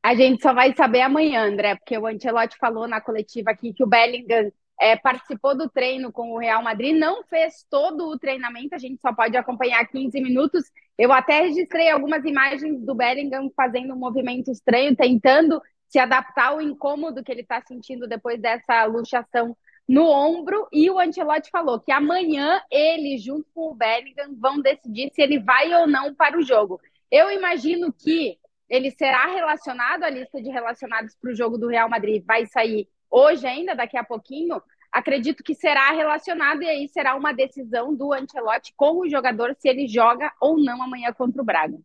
[0.03, 3.85] A gente só vai saber amanhã, André, porque o Ancelotti falou na coletiva aqui que
[3.85, 8.75] o Bellingham é, participou do treino com o Real Madrid, não fez todo o treinamento,
[8.75, 10.65] a gente só pode acompanhar 15 minutos.
[10.97, 16.61] Eu até registrei algumas imagens do Bellingham fazendo um movimento estranho, tentando se adaptar ao
[16.61, 19.55] incômodo que ele está sentindo depois dessa luxação
[19.89, 20.67] no ombro.
[20.71, 25.39] E o Ancelotti falou que amanhã ele, junto com o Bellingham, vão decidir se ele
[25.39, 26.79] vai ou não para o jogo.
[27.09, 28.37] Eu imagino que
[28.69, 32.87] ele será relacionado, a lista de relacionados para o jogo do Real Madrid vai sair
[33.09, 38.13] hoje ainda, daqui a pouquinho, acredito que será relacionado e aí será uma decisão do
[38.13, 41.79] Ancelotti com o jogador se ele joga ou não amanhã contra o Braga.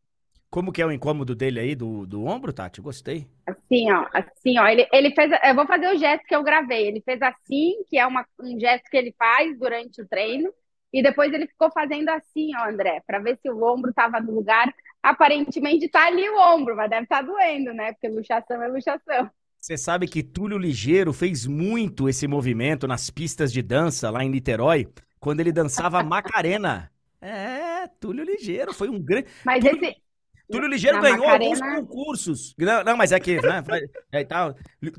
[0.55, 2.81] Como que é o incômodo dele aí do, do ombro, Tati?
[2.81, 3.27] Gostei.
[3.45, 6.87] Assim, ó, assim, ó, ele, ele fez, eu vou fazer o gesto que eu gravei,
[6.87, 10.49] ele fez assim, que é uma, um gesto que ele faz durante o treino,
[10.93, 14.33] e depois ele ficou fazendo assim, ó, André, para ver se o ombro estava no
[14.33, 14.73] lugar.
[15.03, 17.93] Aparentemente tá ali o ombro, mas deve estar tá doendo, né?
[17.93, 19.29] Porque luxação é luxação.
[19.61, 24.31] Você sabe que Túlio Ligeiro fez muito esse movimento nas pistas de dança lá em
[24.31, 24.87] Niterói,
[25.19, 26.89] quando ele dançava Macarena.
[27.27, 29.29] É, Túlio Ligeiro foi um grande.
[29.47, 29.83] Mas Túlio...
[29.83, 30.04] esse.
[30.51, 31.45] Túlio Ligeiro ganhou Macarena...
[31.45, 32.55] alguns concursos.
[32.59, 33.41] Não, não, mas é que.
[33.41, 33.63] Né,
[34.13, 34.55] é, tal.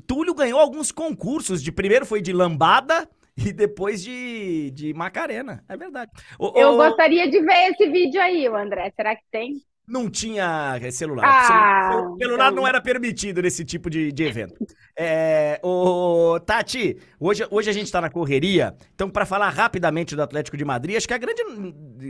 [0.06, 1.62] Túlio ganhou alguns concursos.
[1.62, 5.64] De primeiro foi de lambada e depois de, de Macarena.
[5.68, 6.10] É verdade.
[6.38, 6.76] O, Eu o...
[6.76, 8.92] gostaria de ver esse vídeo aí, André.
[8.96, 9.62] Será que tem?
[9.86, 11.24] Não tinha celular.
[11.24, 12.56] Ah, o celular então...
[12.56, 14.54] não era permitido nesse tipo de, de evento.
[14.98, 20.22] É, o Tati, hoje, hoje a gente está na correria, então para falar rapidamente do
[20.22, 21.42] Atlético de Madrid, acho que a grande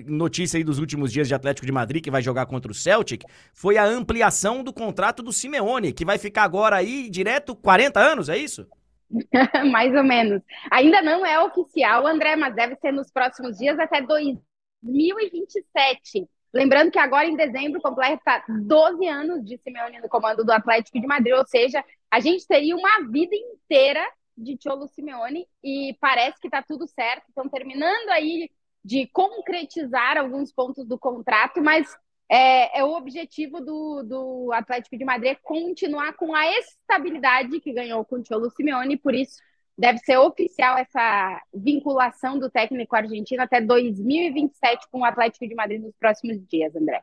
[0.07, 3.25] notícia aí dos últimos dias de Atlético de Madrid, que vai jogar contra o Celtic,
[3.53, 8.29] foi a ampliação do contrato do Simeone, que vai ficar agora aí direto 40 anos,
[8.29, 8.69] é isso?
[9.73, 10.41] Mais ou menos.
[10.71, 16.29] Ainda não é oficial, André, mas deve ser nos próximos dias até 2027.
[16.57, 21.07] Lembrando que agora em dezembro completa 12 anos de Simeone no comando do Atlético de
[21.07, 24.03] Madrid, ou seja, a gente teria uma vida inteira
[24.35, 27.29] de Cholo Simeone e parece que está tudo certo.
[27.29, 28.51] Estão terminando aí
[28.83, 31.95] de concretizar alguns pontos do contrato, mas
[32.27, 38.03] é, é, o objetivo do, do Atlético de Madrid continuar com a estabilidade que ganhou
[38.03, 39.37] com o Cholo Simeone, por isso
[39.77, 45.83] deve ser oficial essa vinculação do técnico argentino até 2027 com o Atlético de Madrid
[45.83, 47.03] nos próximos dias, André.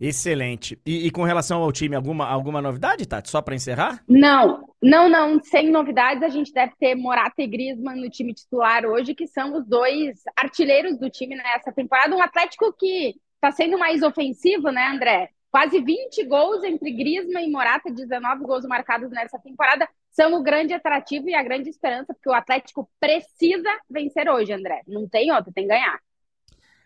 [0.00, 0.80] Excelente.
[0.86, 3.28] E, e, com relação ao time, alguma, alguma novidade, Tati?
[3.28, 4.02] Só para encerrar?
[4.08, 5.42] Não, não, não.
[5.42, 9.58] Sem novidades, a gente deve ter Morata e Griezmann no time titular hoje, que são
[9.58, 12.16] os dois artilheiros do time nessa temporada.
[12.16, 15.28] Um Atlético que está sendo mais ofensivo, né, André?
[15.50, 20.74] Quase 20 gols entre Griezmann e Morata, 19 gols marcados nessa temporada, são o grande
[20.74, 24.82] atrativo e a grande esperança, porque o Atlético precisa vencer hoje, André.
[24.86, 25.98] Não tem outro, tem que ganhar.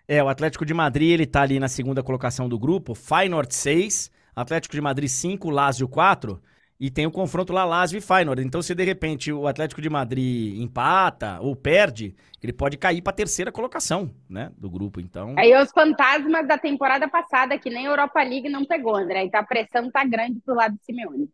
[0.06, 4.10] É, o Atlético de Madrid, ele tá ali na segunda colocação do grupo, Feyenoord 6,
[4.36, 6.42] Atlético de Madrid 5, Lazio 4,
[6.78, 8.42] e tem o confronto lá Lazio e Feyenoord.
[8.42, 13.12] Então, se de repente o Atlético de Madrid empata ou perde, ele pode cair para
[13.12, 15.00] a terceira colocação, né, do grupo.
[15.00, 15.34] Então.
[15.38, 19.24] Aí os fantasmas da temporada passada, que nem a Europa League não pegou, André.
[19.24, 21.30] Então a pressão tá grande pro lado de Simeone.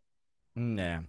[0.55, 1.01] Hum, é.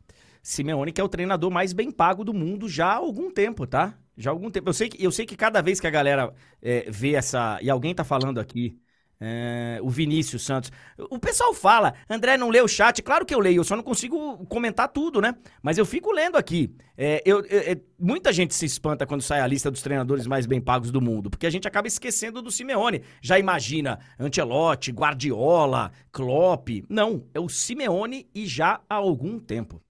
[0.43, 3.95] Simeone que é o treinador mais bem pago do mundo já há algum tempo, tá?
[4.17, 4.69] Já há algum tempo.
[4.69, 7.59] Eu sei que, eu sei que cada vez que a galera é, vê essa.
[7.63, 8.77] E alguém tá falando aqui.
[9.25, 10.73] É, o Vinícius Santos.
[10.99, 13.01] O pessoal fala, André não lê o chat.
[13.03, 15.37] Claro que eu leio, eu só não consigo comentar tudo, né?
[15.63, 16.75] Mas eu fico lendo aqui.
[16.99, 20.61] É, eu, é, muita gente se espanta quando sai a lista dos treinadores mais bem
[20.61, 23.03] pagos do mundo, porque a gente acaba esquecendo do Simeone.
[23.21, 26.85] Já imagina Ancelotti, Guardiola, Klopp.
[26.89, 29.81] Não, é o Simeone e já há algum tempo.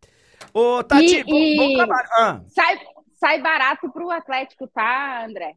[0.54, 1.56] Ô, Tati, e, bom, e...
[1.56, 2.08] bom trabalho.
[2.12, 2.40] Ah.
[2.48, 2.80] Sai,
[3.14, 5.54] sai barato pro Atlético, tá, André?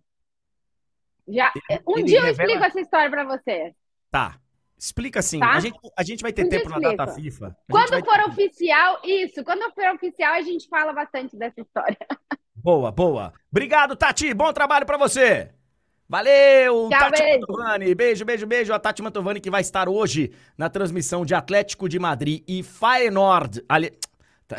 [1.27, 1.51] Já,
[1.88, 3.73] um dia eu explico essa história para você.
[4.12, 4.39] Tá.
[4.77, 5.39] Explica assim.
[5.39, 5.53] Tá?
[5.53, 7.55] A, gente, a gente vai ter um tempo na data FIFA.
[7.69, 8.29] Quando for ter...
[8.29, 9.43] oficial, isso.
[9.43, 11.97] Quando for oficial, a gente fala bastante dessa história.
[12.55, 13.31] Boa, boa.
[13.51, 14.34] Obrigado, Tati.
[14.34, 15.51] Bom trabalho para você.
[16.10, 17.39] Valeu, Tchau, Tati beijo.
[17.41, 17.95] Mantovani.
[17.95, 18.73] Beijo, beijo, beijo.
[18.73, 23.63] A Tati Mantovani que vai estar hoje na transmissão de Atlético de Madrid e Feyenoord.
[23.69, 23.93] Ali...
[24.47, 24.58] Tá.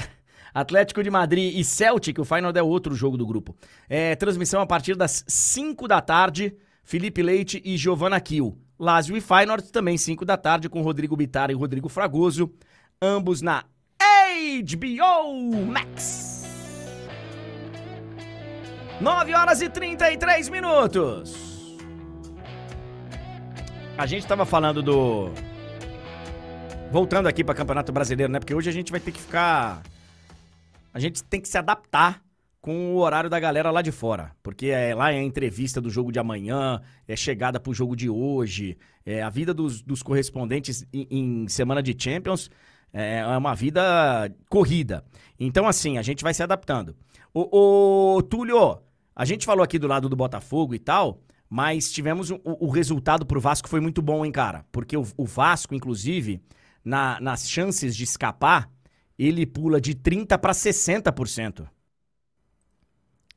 [0.57, 3.55] Atlético de Madrid e Celtic, o Feyenoord é outro jogo do grupo.
[3.90, 8.57] É, transmissão a partir das 5 da tarde, Felipe Leite e Giovanna Kiel.
[8.79, 12.51] Lazio e Feyenoord também 5 da tarde com Rodrigo Bitar e Rodrigo Fragoso,
[13.03, 13.64] ambos na
[14.01, 16.47] HBO Max.
[18.99, 21.77] 9 horas e 33 minutos.
[23.99, 25.31] A gente tava falando do
[26.90, 28.38] Voltando aqui para Campeonato Brasileiro, né?
[28.38, 29.83] Porque hoje a gente vai ter que ficar
[30.97, 32.23] a gente tem que se adaptar
[32.59, 34.35] com o horário da galera lá de fora.
[34.43, 38.09] Porque é, lá é a entrevista do jogo de amanhã, é chegada pro jogo de
[38.09, 42.51] hoje, é a vida dos, dos correspondentes em, em, semana de Champions
[42.95, 45.05] é, é uma vida corrida.
[45.39, 46.97] Então, assim, a gente vai se adaptando.
[47.35, 48.79] O, o Túlio,
[49.15, 53.27] a gente falou aqui do lado do Botafogo e tal, mas tivemos o, o resultado
[53.27, 54.65] pro Vasco foi muito bom, hein, cara?
[54.73, 56.41] Porque o, o Vasco, inclusive,
[56.83, 58.71] na, nas chances de escapar,
[59.19, 61.69] ele pula de 30% para 60%.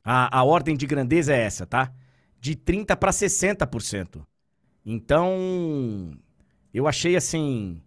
[0.04, 1.92] A, a ordem de grandeza é essa, tá?
[2.38, 4.24] De 30% para 60%.
[4.84, 6.16] Então,
[6.72, 7.82] eu achei assim.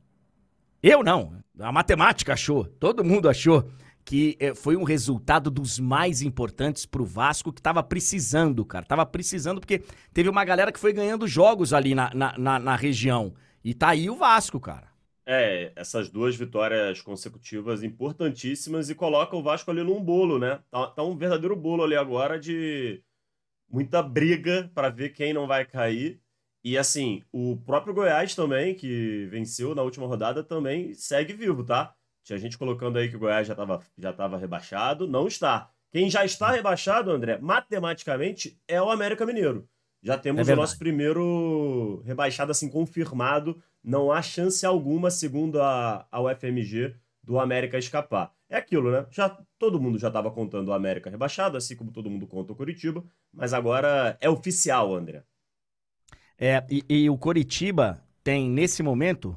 [0.82, 3.70] Eu não, a matemática achou, todo mundo achou
[4.06, 8.86] que eh, foi um resultado dos mais importantes pro Vasco que tava precisando, cara.
[8.86, 9.82] Tava precisando porque
[10.14, 13.34] teve uma galera que foi ganhando jogos ali na, na, na, na região.
[13.64, 14.93] E tá aí o Vasco, cara.
[15.26, 20.62] É, essas duas vitórias consecutivas importantíssimas e coloca o Vasco ali num bolo, né?
[20.70, 23.02] Tá, tá um verdadeiro bolo ali agora de
[23.70, 26.22] muita briga para ver quem não vai cair.
[26.64, 31.94] E assim, o próprio Goiás também, que venceu na última rodada, também segue vivo, tá?
[32.24, 35.70] Tinha gente colocando aí que o Goiás já estava já tava rebaixado, não está.
[35.92, 39.68] Quem já está rebaixado, André, matematicamente, é o América Mineiro.
[40.02, 46.08] Já temos é o nosso primeiro rebaixado assim confirmado não há chance alguma, segundo a,
[46.12, 48.34] a UFMG, do América escapar.
[48.50, 49.06] É aquilo, né?
[49.10, 52.56] Já todo mundo já estava contando o América rebaixado, assim como todo mundo conta o
[52.56, 53.04] Curitiba,
[53.34, 55.24] mas agora é oficial, André.
[56.38, 59.36] É, e, e o Curitiba tem nesse momento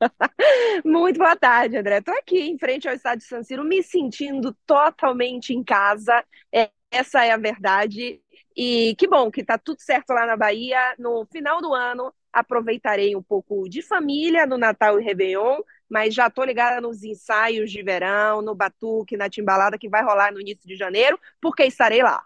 [0.84, 2.02] Muito boa tarde, André.
[2.02, 6.22] Tô aqui em frente ao estádio San Siro, me sentindo totalmente em casa.
[6.52, 8.20] É, essa é a verdade.
[8.54, 10.94] E que bom que tá tudo certo lá na Bahia.
[10.98, 16.30] No final do ano, aproveitarei um pouco de família no Natal e Réveillon, mas já
[16.30, 20.66] tô ligada nos ensaios de verão, no batuque, na timbalada que vai rolar no início
[20.66, 22.22] de janeiro, porque estarei lá.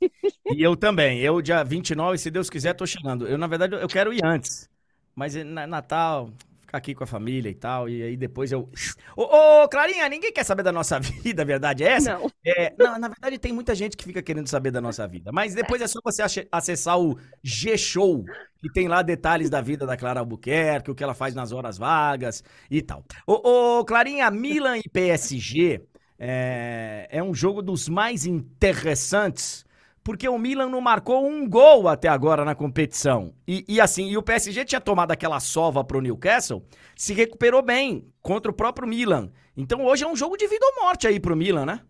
[0.00, 1.20] E eu também.
[1.20, 3.26] Eu, dia 29, se Deus quiser, tô chegando.
[3.26, 4.70] Eu, na verdade, eu quero ir antes.
[5.14, 6.30] Mas Natal,
[6.68, 7.88] ficar aqui com a família e tal.
[7.88, 8.68] E aí depois eu.
[9.16, 9.22] Ô,
[9.62, 12.18] ô, Clarinha, ninguém quer saber da nossa vida, a verdade é essa?
[12.18, 12.30] Não.
[12.44, 12.98] É, não.
[12.98, 15.32] Na verdade, tem muita gente que fica querendo saber da nossa vida.
[15.32, 18.24] Mas depois é só você acessar o G-Show,
[18.60, 21.78] que tem lá detalhes da vida da Clara Albuquerque, o que ela faz nas horas
[21.78, 23.02] vagas e tal.
[23.26, 25.82] Ô, ô Clarinha, Milan e PSG
[26.18, 29.64] é, é um jogo dos mais interessantes
[30.08, 33.34] porque o Milan não marcou um gol até agora na competição.
[33.46, 36.64] E, e, assim, e o PSG tinha tomado aquela sova pro Newcastle,
[36.96, 39.30] se recuperou bem contra o próprio Milan.
[39.54, 41.82] Então hoje é um jogo de vida ou morte aí pro Milan, né?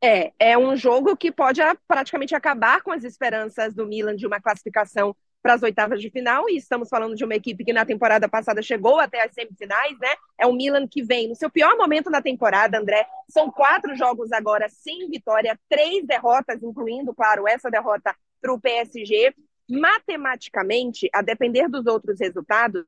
[0.00, 4.40] É, é um jogo que pode praticamente acabar com as esperanças do Milan de uma
[4.40, 5.12] classificação
[5.42, 8.60] para as oitavas de final, e estamos falando de uma equipe que na temporada passada
[8.60, 10.14] chegou até as semifinais, né?
[10.38, 13.06] É o Milan que vem no seu pior momento da temporada, André.
[13.28, 19.34] São quatro jogos agora sem vitória, três derrotas, incluindo, claro, essa derrota para o PSG.
[19.70, 22.84] Matematicamente, a depender dos outros resultados,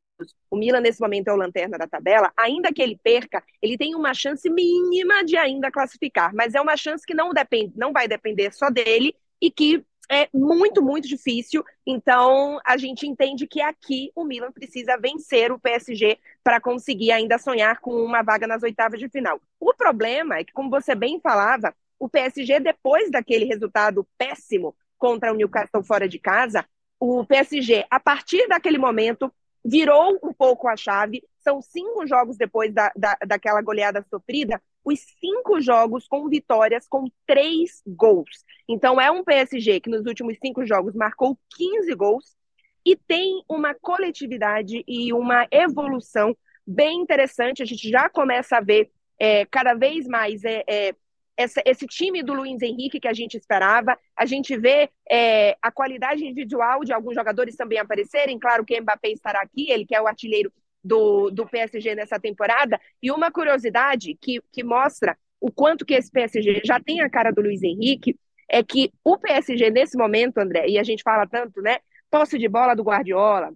[0.51, 3.95] o Milan nesse momento é o lanterna da tabela, ainda que ele perca, ele tem
[3.95, 8.09] uma chance mínima de ainda classificar, mas é uma chance que não depende, não vai
[8.09, 11.65] depender só dele e que é muito, muito difícil.
[11.87, 17.39] Então, a gente entende que aqui o Milan precisa vencer o PSG para conseguir ainda
[17.39, 19.41] sonhar com uma vaga nas oitavas de final.
[19.61, 25.33] O problema é que, como você bem falava, o PSG, depois daquele resultado péssimo contra
[25.33, 26.67] o Newcastle fora de casa,
[26.99, 29.33] o PSG, a partir daquele momento,
[29.65, 31.23] virou um pouco a chave.
[31.39, 37.07] São cinco jogos depois da, da, daquela goleada sofrida, os cinco jogos com vitórias com
[37.27, 38.45] três gols.
[38.69, 42.37] Então, é um PSG que nos últimos cinco jogos marcou 15 gols
[42.85, 47.63] e tem uma coletividade e uma evolução bem interessante.
[47.63, 50.95] A gente já começa a ver é, cada vez mais é, é,
[51.37, 53.99] essa, esse time do Luiz Henrique que a gente esperava.
[54.17, 58.39] A gente vê é, a qualidade individual de alguns jogadores também aparecerem.
[58.39, 60.53] Claro que Mbappé estará aqui, ele que é o artilheiro
[60.83, 62.81] do, do PSG nessa temporada.
[63.03, 67.31] E uma curiosidade que, que mostra o quanto que esse PSG já tem a cara
[67.31, 68.19] do Luiz Henrique
[68.49, 71.79] é que o PSG nesse momento, André, e a gente fala tanto, né?
[72.11, 73.53] Posse de bola do Guardiola,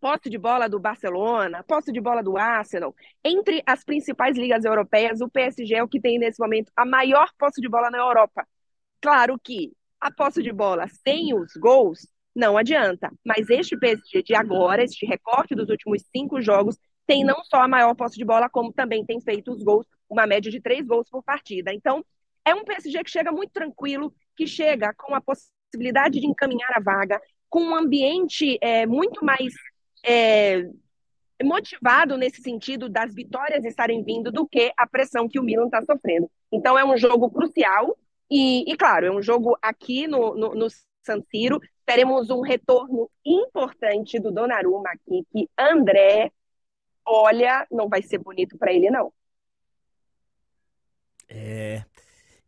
[0.00, 2.94] posse de bola do Barcelona, posse de bola do Arsenal.
[3.24, 7.30] Entre as principais ligas europeias, o PSG é o que tem nesse momento a maior
[7.38, 8.46] posse de bola na Europa.
[9.00, 12.06] Claro que a posse de bola sem os gols
[12.36, 13.10] não adianta.
[13.24, 16.76] Mas este PSG de agora, este recorte dos últimos cinco jogos,
[17.06, 20.26] tem não só a maior posse de bola, como também tem feito os gols, uma
[20.26, 21.72] média de três gols por partida.
[21.72, 22.04] Então,
[22.44, 26.80] é um PSG que chega muito tranquilo, que chega com a possibilidade de encaminhar a
[26.80, 29.54] vaga, com um ambiente é, muito mais
[30.04, 30.68] é,
[31.42, 35.80] motivado nesse sentido das vitórias estarem vindo do que a pressão que o Milan está
[35.82, 36.30] sofrendo.
[36.52, 37.96] Então, é um jogo crucial.
[38.30, 40.66] E, e, claro, é um jogo aqui no, no, no
[41.02, 46.32] San Siro, teremos um retorno importante do Donnarumma aqui, que André,
[47.06, 49.12] olha, não vai ser bonito para ele, não.
[51.28, 51.84] É,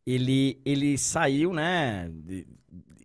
[0.07, 2.11] ele, ele saiu, né,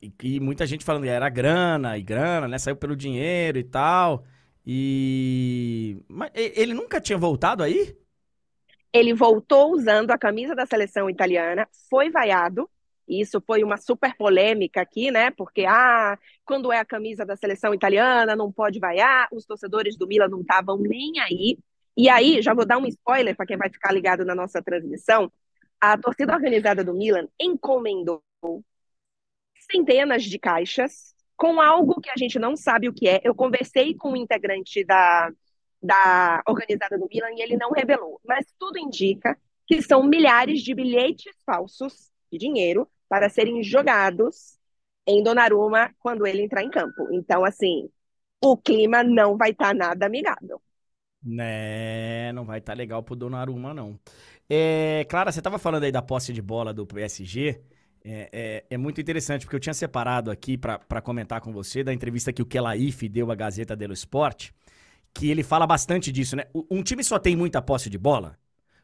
[0.01, 4.23] e, e muita gente falando era grana e grana, né, saiu pelo dinheiro e tal,
[4.65, 5.97] E.
[6.07, 7.95] Mas ele nunca tinha voltado aí?
[8.93, 12.69] Ele voltou usando a camisa da seleção italiana, foi vaiado.
[13.07, 15.31] Isso foi uma super polêmica aqui, né?
[15.31, 19.27] Porque, ah, quando é a camisa da seleção italiana, não pode vaiar.
[19.31, 21.57] Os torcedores do Milan não estavam nem aí.
[21.97, 25.31] E aí, já vou dar um spoiler para quem vai ficar ligado na nossa transmissão.
[25.79, 28.23] A torcida organizada do Milan encomendou
[29.71, 33.21] centenas de caixas com algo que a gente não sabe o que é.
[33.23, 35.31] Eu conversei com um integrante da,
[35.81, 39.37] da organizada do Milan e ele não revelou, mas tudo indica
[39.67, 44.57] que são milhares de bilhetes falsos de dinheiro para serem jogados
[45.05, 47.07] em Donnarumma quando ele entrar em campo.
[47.11, 47.87] Então, assim,
[48.43, 50.59] o clima não vai estar tá nada amigável.
[51.23, 53.99] Né, não vai estar tá legal pro Donnarumma, não.
[54.49, 57.61] É, Clara, você estava falando aí da posse de bola do PSG.
[58.03, 61.93] É, é, é, muito interessante, porque eu tinha separado aqui para comentar com você da
[61.93, 64.49] entrevista que o Kelaif deu à Gazeta dello Sport,
[65.13, 66.45] que ele fala bastante disso, né?
[66.51, 68.39] Um time só tem muita posse de bola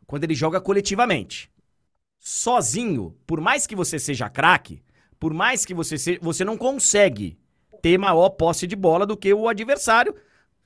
[0.06, 1.50] quando ele joga coletivamente.
[2.20, 4.84] Sozinho, por mais que você seja craque,
[5.20, 7.38] por mais que você seja, você não consegue
[7.82, 10.14] ter maior posse de bola do que o adversário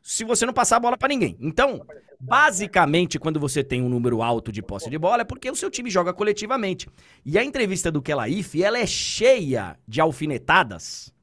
[0.01, 1.37] se você não passar a bola para ninguém.
[1.39, 1.85] Então,
[2.19, 5.69] basicamente, quando você tem um número alto de posse de bola, é porque o seu
[5.71, 6.89] time joga coletivamente.
[7.23, 11.13] E a entrevista do Kelaif, ela é cheia de alfinetadas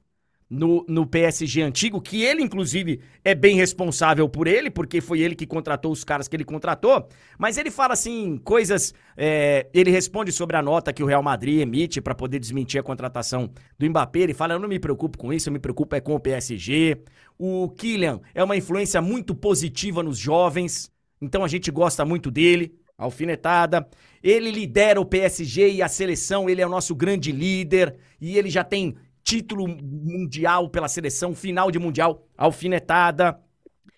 [0.51, 5.37] no, no PSG antigo, que ele, inclusive, é bem responsável por ele, porque foi ele
[5.37, 7.09] que contratou os caras que ele contratou.
[7.39, 8.93] Mas ele fala assim, coisas.
[9.17, 12.83] É, ele responde sobre a nota que o Real Madrid emite para poder desmentir a
[12.83, 13.49] contratação
[13.79, 14.21] do Mbappé.
[14.21, 17.01] Ele fala: Eu não me preocupo com isso, eu me preocupo é com o PSG.
[17.39, 20.91] O Kylian é uma influência muito positiva nos jovens,
[21.21, 22.75] então a gente gosta muito dele.
[22.99, 23.89] Alfinetada.
[24.23, 28.51] Ele lidera o PSG e a seleção, ele é o nosso grande líder e ele
[28.51, 33.41] já tem título mundial pela seleção, final de mundial, alfinetada.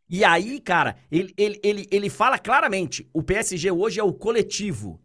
[0.08, 5.00] E aí, cara, ele, ele, ele, ele fala claramente: o PSG hoje é o coletivo,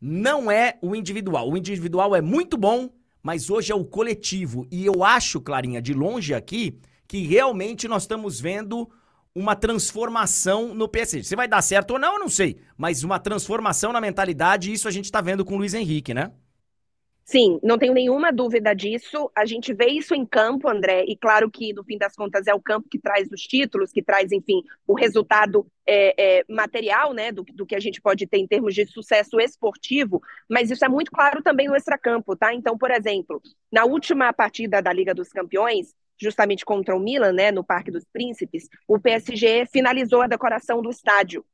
[0.00, 1.50] não é o individual.
[1.50, 2.90] O individual é muito bom,
[3.22, 4.66] mas hoje é o coletivo.
[4.70, 8.88] E eu acho, Clarinha, de longe aqui, que realmente nós estamos vendo
[9.34, 11.24] uma transformação no PSG.
[11.24, 12.58] Se vai dar certo ou não, eu não sei.
[12.76, 16.32] Mas uma transformação na mentalidade, isso a gente tá vendo com o Luiz Henrique, né?
[17.30, 19.30] Sim, não tenho nenhuma dúvida disso.
[19.36, 22.54] A gente vê isso em campo, André, e claro que no fim das contas é
[22.54, 27.30] o campo que traz os títulos, que traz, enfim, o resultado é, é, material, né,
[27.30, 30.88] do, do, que a gente pode ter em termos de sucesso esportivo, mas isso é
[30.88, 32.54] muito claro também no extracampo, tá?
[32.54, 37.52] Então, por exemplo, na última partida da Liga dos Campeões, justamente contra o Milan, né,
[37.52, 41.44] no Parque dos Príncipes, o PSG finalizou a decoração do estádio.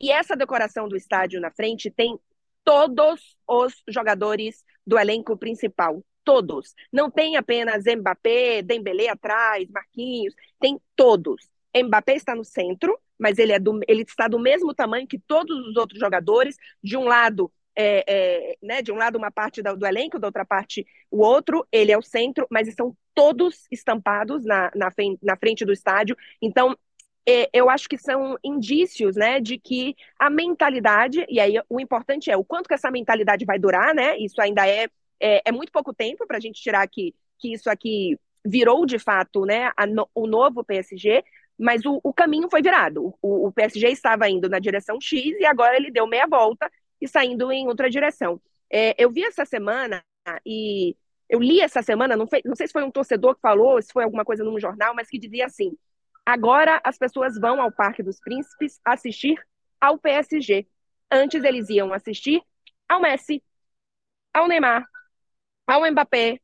[0.00, 2.18] E essa decoração do estádio na frente tem
[2.64, 6.02] todos os jogadores do elenco principal.
[6.24, 6.74] Todos.
[6.92, 11.48] Não tem apenas Mbappé, Dembélé atrás, Marquinhos, tem todos.
[11.76, 15.56] Mbappé está no centro, mas ele, é do, ele está do mesmo tamanho que todos
[15.66, 16.56] os outros jogadores.
[16.82, 20.28] De um lado, é, é, né, de um lado uma parte do, do, elenco, da
[20.28, 24.90] outra parte o outro, ele é o centro, mas estão todos estampados na, na,
[25.22, 26.16] na frente do estádio.
[26.40, 26.76] Então,
[27.52, 32.36] eu acho que são indícios, né, de que a mentalidade, e aí o importante é
[32.36, 34.88] o quanto que essa mentalidade vai durar, né, isso ainda é,
[35.20, 38.98] é, é muito pouco tempo para a gente tirar que, que isso aqui virou de
[38.98, 41.22] fato, né, no, o novo PSG,
[41.58, 45.44] mas o, o caminho foi virado, o, o, PSG estava indo na direção X e
[45.44, 46.70] agora ele deu meia volta
[47.00, 48.40] e saindo em outra direção.
[48.70, 50.02] É, eu vi essa semana
[50.44, 50.96] e
[51.28, 53.92] eu li essa semana, não, foi, não sei se foi um torcedor que falou, se
[53.92, 55.76] foi alguma coisa num jornal, mas que dizia assim,
[56.24, 59.36] Agora as pessoas vão ao Parque dos Príncipes assistir
[59.80, 60.66] ao PSG.
[61.10, 62.42] Antes eles iam assistir
[62.88, 63.42] ao Messi,
[64.32, 64.86] ao Neymar,
[65.66, 66.40] ao Mbappé,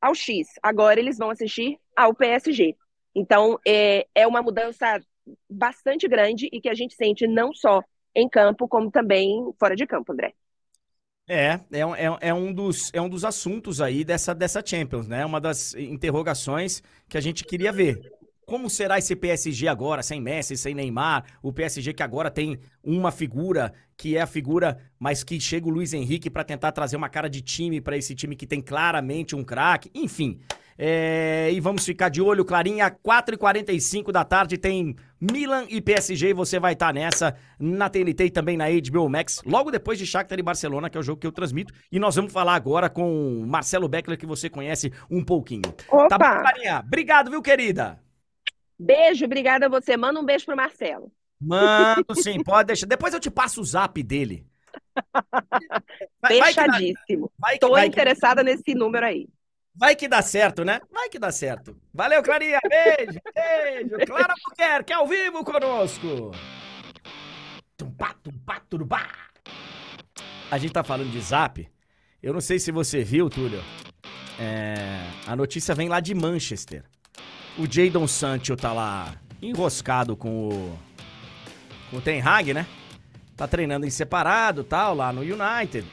[0.00, 0.48] ao X.
[0.62, 2.76] Agora eles vão assistir ao PSG.
[3.14, 5.00] Então é, é uma mudança
[5.48, 7.82] bastante grande e que a gente sente não só
[8.14, 10.34] em campo, como também fora de campo, André.
[11.28, 15.24] É, é, é, é, um dos, é um dos assuntos aí dessa, dessa Champions, né?
[15.24, 18.00] Uma das interrogações que a gente queria ver.
[18.50, 21.22] Como será esse PSG agora, sem Messi, sem Neymar?
[21.40, 25.70] O PSG que agora tem uma figura que é a figura, mas que chega o
[25.70, 29.36] Luiz Henrique para tentar trazer uma cara de time para esse time que tem claramente
[29.36, 29.88] um craque.
[29.94, 30.40] Enfim,
[30.76, 36.34] é, e vamos ficar de olho, Clarinha, 4h45 da tarde tem Milan e PSG, e
[36.34, 40.04] você vai estar tá nessa na TNT e também na HBO Max, logo depois de
[40.04, 42.90] Shakhtar e Barcelona, que é o jogo que eu transmito, e nós vamos falar agora
[42.90, 45.72] com Marcelo Beckler, que você conhece um pouquinho.
[45.88, 46.08] Opa!
[46.08, 46.82] Tá bom, Clarinha?
[46.84, 48.09] Obrigado, viu, querida?
[48.82, 49.94] Beijo, obrigada a você.
[49.94, 51.12] Manda um beijo pro Marcelo.
[51.38, 52.86] Mando sim, pode deixar.
[52.86, 54.46] Depois eu te passo o zap dele.
[56.22, 57.30] Vai, Fechadíssimo.
[57.38, 59.28] Vai que, vai interessada nesse número aí.
[59.74, 60.80] Vai que dá certo, né?
[60.90, 61.76] Vai que dá certo.
[61.92, 62.58] Valeu, Clarinha.
[62.68, 64.06] Beijo, beijo.
[64.06, 66.30] Clara Buquerque, ao vivo conosco.
[67.76, 69.08] Tumpá, tumpá, turubá.
[70.50, 71.68] A gente tá falando de zap.
[72.22, 73.62] Eu não sei se você viu, Túlio.
[74.38, 76.84] É, a notícia vem lá de Manchester.
[77.58, 80.78] O Jadon Sancho tá lá enroscado com o.
[81.90, 82.66] com o Ten Hag, né?
[83.36, 85.86] Tá treinando em separado tal, lá no United.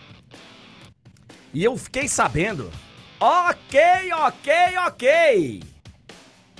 [1.53, 2.71] E eu fiquei sabendo.
[3.19, 3.79] Ok,
[4.13, 4.53] ok,
[4.85, 5.63] ok.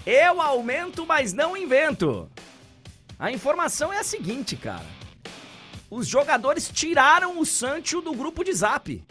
[0.06, 2.30] Eu aumento, mas não invento.
[3.20, 4.86] A informação é a seguinte, cara.
[5.90, 9.06] Os jogadores tiraram o Sancho do grupo de zap.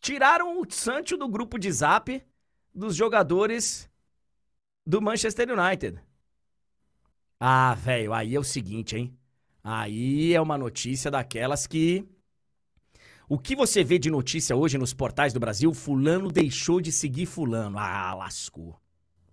[0.00, 2.22] Tiraram o Sancho do grupo de zap
[2.74, 3.88] dos jogadores
[4.86, 6.00] do Manchester United.
[7.38, 9.16] Ah, velho, aí é o seguinte, hein?
[9.64, 12.04] Aí é uma notícia daquelas que.
[13.28, 15.72] O que você vê de notícia hoje nos portais do Brasil?
[15.72, 17.78] Fulano deixou de seguir Fulano.
[17.78, 18.78] Ah, lascou.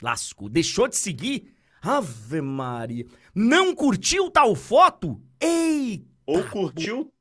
[0.02, 0.47] Lascou.
[0.47, 1.54] Deixou de seguir?
[1.82, 3.06] Ave Maria.
[3.34, 5.22] Não curtiu tal foto?
[5.39, 6.06] Eita!
[6.26, 7.12] Ou curtiu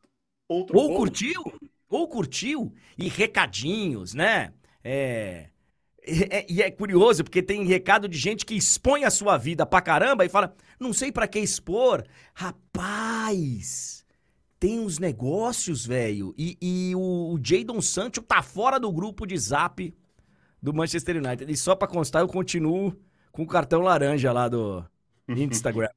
[0.48, 0.98] outro Ou povo.
[0.98, 1.42] curtiu?
[1.88, 2.74] Ou curtiu?
[2.96, 4.52] E recadinhos, né?
[4.84, 5.50] É.
[6.30, 9.80] É- E é curioso, porque tem recado de gente que expõe a sua vida pra
[9.80, 12.04] caramba e fala, não sei pra que expor.
[12.34, 14.04] Rapaz,
[14.60, 16.34] tem uns negócios, velho.
[16.38, 19.94] E, e o, o Jadon Sancho tá fora do grupo de zap
[20.62, 21.50] do Manchester United.
[21.52, 22.96] E só pra constar, eu continuo
[23.32, 24.84] com o cartão laranja lá do
[25.50, 25.88] Instagram.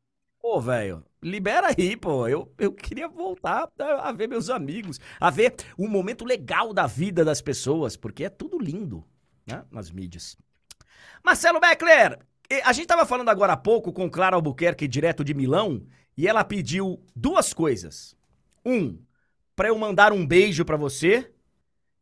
[0.42, 2.28] Pô, velho, libera aí, pô.
[2.28, 6.88] Eu, eu queria voltar a, a ver meus amigos, a ver o momento legal da
[6.88, 9.06] vida das pessoas, porque é tudo lindo,
[9.46, 10.38] né, nas mídias.
[11.24, 12.20] Marcelo Beckler,
[12.64, 15.86] a gente tava falando agora há pouco com Clara Albuquerque, direto de Milão,
[16.18, 18.16] e ela pediu duas coisas.
[18.66, 19.00] Um,
[19.56, 21.32] pra eu mandar um beijo pra você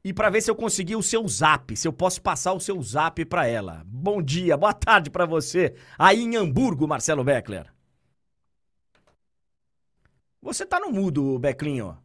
[0.04, 2.82] e pra ver se eu consegui o seu zap, se eu posso passar o seu
[2.82, 3.84] zap pra ela.
[3.86, 7.72] Bom dia, boa tarde pra você, aí em Hamburgo, Marcelo Beckler.
[10.42, 11.98] Você tá no mudo, Beclinho.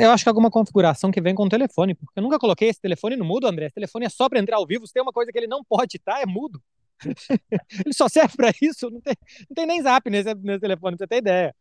[0.00, 2.68] Eu acho que é alguma configuração que vem com o telefone, porque eu nunca coloquei
[2.68, 3.66] esse telefone no mudo, André.
[3.66, 4.86] Esse telefone é só para entrar ao vivo.
[4.86, 6.60] Se tem uma coisa que ele não pode estar, é mudo.
[7.84, 8.90] ele só serve para isso.
[8.90, 9.14] Não tem,
[9.48, 11.54] não tem nem zap nesse, nesse telefone, pra você ter ideia.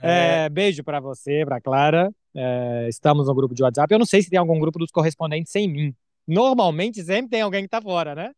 [0.00, 2.12] É, beijo para você, para Clara.
[2.34, 3.92] É, estamos no grupo de WhatsApp.
[3.92, 5.94] Eu não sei se tem algum grupo dos correspondentes sem mim.
[6.26, 8.30] Normalmente sempre tem alguém que tá fora, né?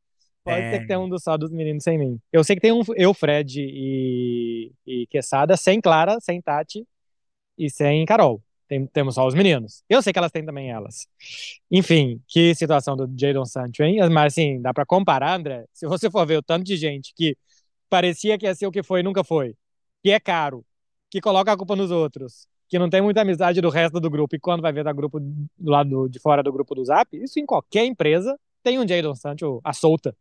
[0.45, 0.71] Pode É.
[0.71, 2.19] ter que ter um dos só dos meninos sem mim.
[2.33, 6.87] Eu sei que tem um eu, Fred e, e Quesada, sem Clara, sem Tati
[7.59, 8.41] e sem Carol.
[8.69, 9.83] Tem- temos só os meninos.
[9.89, 11.07] Eu sei que elas têm também elas.
[11.71, 13.99] Enfim, que situação do Jadon Sancho, hein?
[14.11, 15.65] Mas assim, dá pra comparar, André?
[15.73, 17.37] Se você for ver o tanto de gente que
[17.89, 19.55] parecia que ia ser o que foi e nunca foi,
[20.03, 20.65] que é caro,
[21.11, 24.37] que coloca a culpa nos outros, que não tem muita amizade do resto do grupo,
[24.37, 27.41] e quando vai ver da grupo do lado de fora do grupo do Zap, isso
[27.41, 30.15] em qualquer empresa tem um Jadon Sancho à solta.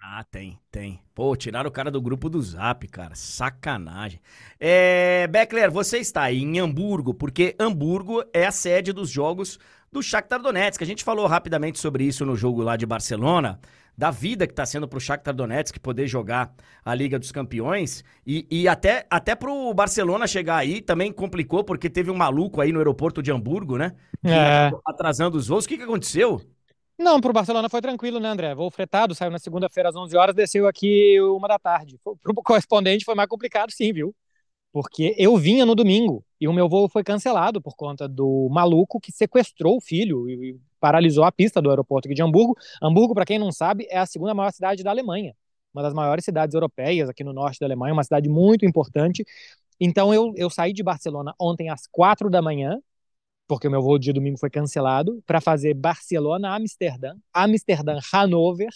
[0.00, 1.00] Ah, tem, tem.
[1.14, 3.14] Pô, tiraram o cara do grupo do Zap, cara.
[3.14, 4.20] Sacanagem.
[4.58, 9.58] É, Beckler, você está aí em Hamburgo, porque Hamburgo é a sede dos jogos
[9.90, 10.80] do Shakhtar Donetsk.
[10.82, 13.60] A gente falou rapidamente sobre isso no jogo lá de Barcelona,
[13.96, 18.04] da vida que tá sendo pro Shakhtar Donetsk poder jogar a Liga dos Campeões.
[18.24, 22.72] E, e até, até pro Barcelona chegar aí também complicou, porque teve um maluco aí
[22.72, 23.94] no aeroporto de Hamburgo, né?
[24.24, 24.70] Que É.
[24.86, 25.64] Atrasando os voos.
[25.64, 26.40] O que, que aconteceu?
[26.98, 28.54] Não, pro Barcelona foi tranquilo, né, André?
[28.54, 31.96] Voo fretado, saiu na segunda-feira às 11 horas, desceu aqui uma da tarde.
[32.02, 34.14] Pro pro correspondente foi mais complicado, sim, viu?
[34.72, 39.00] Porque eu vinha no domingo e o meu voo foi cancelado por conta do maluco
[39.00, 42.54] que sequestrou o filho e, paralisou a pista do aeroporto de Hamburgo.
[42.82, 45.34] Hamburgo, para quem não sabe, é a segunda maior cidade da Alemanha,
[45.74, 49.24] uma das maiores cidades europeias aqui no norte da Alemanha, uma cidade muito importante.
[49.80, 52.80] Então eu, eu saí de Barcelona ontem às quatro da manhã,
[53.48, 58.68] porque o meu voo de domingo foi cancelado, para fazer Barcelona-Amsterdã, Amsterdã-Hanover,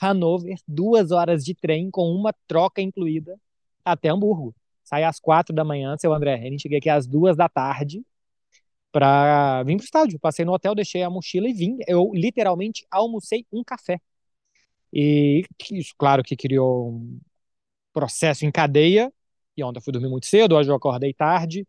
[0.00, 3.40] Hanover, duas horas de trem com uma troca incluída
[3.84, 4.54] até Hamburgo.
[4.84, 8.04] Saí às quatro da manhã, seu André Henning, cheguei aqui às duas da tarde
[8.92, 10.18] para vir pro estádio.
[10.20, 11.78] Passei no hotel, deixei a mochila e vim.
[11.88, 14.00] Eu literalmente almocei um café.
[14.92, 17.20] E isso, claro, que criou um
[17.92, 19.12] processo em cadeia.
[19.56, 21.66] E ontem eu fui dormir muito cedo, hoje eu acordei tarde.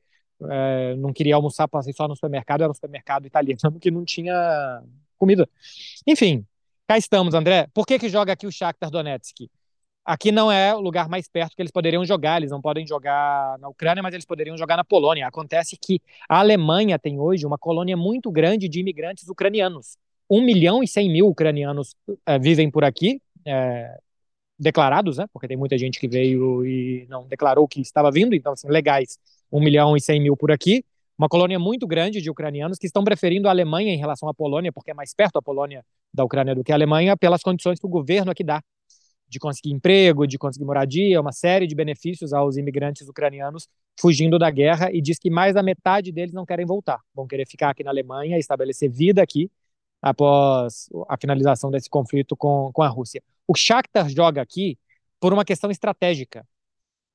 [0.49, 4.81] É, não queria almoçar, passei só no supermercado, era um supermercado italiano que não tinha
[5.17, 5.49] comida.
[6.05, 6.45] Enfim,
[6.87, 7.67] cá estamos, André.
[7.73, 9.49] Por que que joga aqui o Shakhtar Donetsk?
[10.05, 13.59] Aqui não é o lugar mais perto que eles poderiam jogar, eles não podem jogar
[13.59, 15.27] na Ucrânia, mas eles poderiam jogar na Polônia.
[15.27, 19.97] Acontece que a Alemanha tem hoje uma colônia muito grande de imigrantes ucranianos.
[20.29, 21.93] 1 milhão e 100 mil ucranianos
[22.25, 23.97] eh, vivem por aqui, eh,
[24.57, 25.25] declarados, né?
[25.31, 29.19] Porque tem muita gente que veio e não declarou que estava vindo, então, assim, legais,
[29.51, 30.83] 1 milhão e 100 mil por aqui.
[31.17, 34.71] uma colônia muito grande de ucranianos que estão preferindo a Alemanha em relação à Polônia,
[34.71, 35.83] porque é mais perto a Polônia
[36.13, 38.61] da Ucrânia do que a Alemanha, pelas condições que o governo aqui dá
[39.29, 43.67] de conseguir emprego, de conseguir moradia, uma série de benefícios aos imigrantes ucranianos
[43.99, 47.47] fugindo da guerra e diz que mais da metade deles não querem voltar, vão querer
[47.47, 49.49] ficar aqui na Alemanha, estabelecer vida aqui
[50.01, 53.21] após a finalização desse conflito com, com a Rússia.
[53.47, 54.77] O Shakhtar joga aqui
[55.19, 56.45] por uma questão estratégica,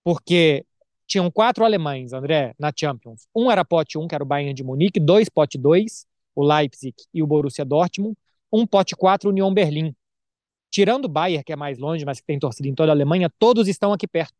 [0.02, 0.66] porque
[1.12, 3.28] tinham quatro alemães, André, na Champions.
[3.36, 6.94] Um era pote 1, que era o Bayern de Munique, dois pote 2, o Leipzig
[7.12, 8.16] e o Borussia Dortmund,
[8.50, 9.94] um pote 4, Union Berlim.
[10.70, 13.28] Tirando o Bayern, que é mais longe, mas que tem torcida em toda a Alemanha,
[13.38, 14.32] todos estão aqui perto.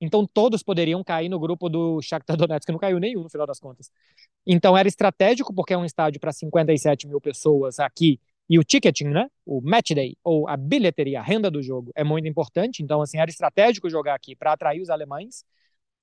[0.00, 3.46] Então todos poderiam cair no grupo do Shakhtar Donetsk, que não caiu nenhum no final
[3.46, 3.88] das contas.
[4.44, 9.08] Então era estratégico, porque é um estádio para 57 mil pessoas aqui, e o ticketing,
[9.10, 12.82] né, o match day, ou a bilheteria, a renda do jogo, é muito importante.
[12.82, 15.44] Então, assim, era estratégico jogar aqui para atrair os alemães.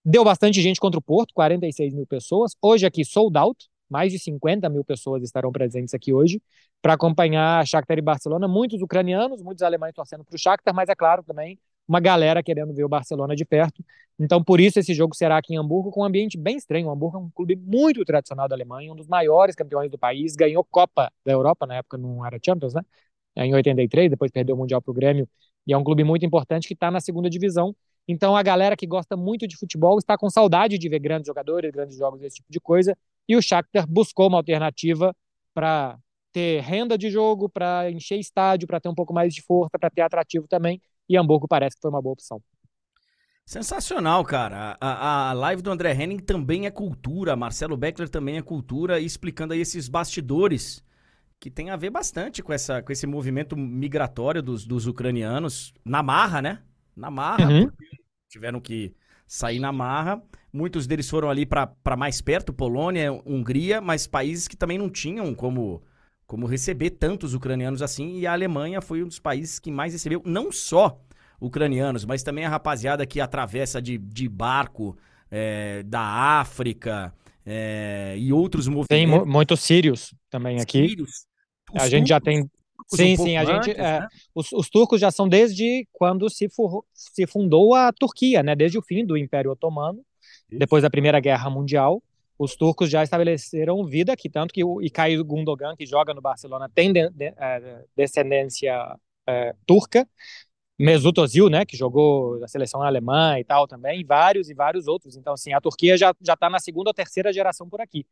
[0.08, 2.56] Deu bastante gente contra o Porto, 46 mil pessoas.
[2.62, 6.40] Hoje aqui, sold out, mais de 50 mil pessoas estarão presentes aqui hoje
[6.80, 8.48] para acompanhar Shakhtar e Barcelona.
[8.48, 12.72] Muitos ucranianos, muitos alemães torcendo para o Shakhtar, mas é claro também uma galera querendo
[12.72, 13.84] ver o Barcelona de perto.
[14.20, 16.88] Então, por isso, esse jogo será aqui em Hamburgo, com um ambiente bem estranho.
[16.88, 20.36] O Hamburgo é um clube muito tradicional da Alemanha, um dos maiores campeões do país,
[20.36, 22.82] ganhou Copa da Europa, na época não era Champions, né?
[23.36, 25.28] Em 83, depois perdeu o Mundial para o Grêmio,
[25.68, 27.76] e é um clube muito importante que está na segunda divisão.
[28.08, 31.72] Então, a galera que gosta muito de futebol está com saudade de ver grandes jogadores,
[31.72, 32.96] grandes jogos, esse tipo de coisa.
[33.28, 35.16] E o Shakhtar buscou uma alternativa
[35.54, 35.98] para
[36.32, 39.90] ter renda de jogo, para encher estádio, para ter um pouco mais de força, para
[39.90, 42.42] ter atrativo também e Hamburgo parece que foi uma boa opção.
[43.46, 44.76] Sensacional, cara.
[44.82, 49.54] A, a live do André Henning também é cultura, Marcelo Beckler também é cultura, explicando
[49.54, 50.84] aí esses bastidores
[51.40, 56.02] que tem a ver bastante com, essa, com esse movimento migratório dos, dos ucranianos na
[56.02, 56.64] marra, né?
[56.96, 57.72] Na marra, Uhum.
[58.30, 58.94] Tiveram que
[59.28, 60.22] sair na marra.
[60.54, 65.34] Muitos deles foram ali para mais perto, Polônia, Hungria, mas países que também não tinham
[65.36, 65.82] como
[66.28, 70.24] como receber tantos ucranianos assim, e a Alemanha foi um dos países que mais recebeu,
[70.26, 71.00] não só
[71.40, 74.98] ucranianos, mas também a rapaziada que atravessa de, de barco
[75.30, 77.14] é, da África
[77.46, 78.74] é, e outros Tem
[79.06, 79.28] movimentos.
[79.28, 80.88] mu- muitos sírios também aqui.
[80.90, 81.28] sírios.
[81.76, 82.50] A gente já tem.
[82.94, 83.72] Um Sim, pouco sim, a gente.
[83.72, 84.08] antes, é, né?
[84.34, 86.48] os, os turcos já são desde quando se,
[86.94, 88.56] se fundou a Turquia, né?
[88.56, 90.00] Desde o fim do Império Otomano,
[90.50, 90.60] Isso.
[90.60, 92.02] depois da Primeira Guerra Mundial.
[92.38, 96.70] Os turcos já estabeleceram vida aqui, tanto que o Ilkay Gundogan, que joga no Barcelona,
[96.74, 98.74] tem de- de- é, descendência
[99.26, 100.08] é, turca.
[100.78, 104.88] Mesut Özil, né, que jogou na seleção alemã e tal também, e vários e vários
[104.88, 105.16] outros.
[105.16, 108.06] Então, assim, a Turquia já já está na segunda ou terceira geração por aqui.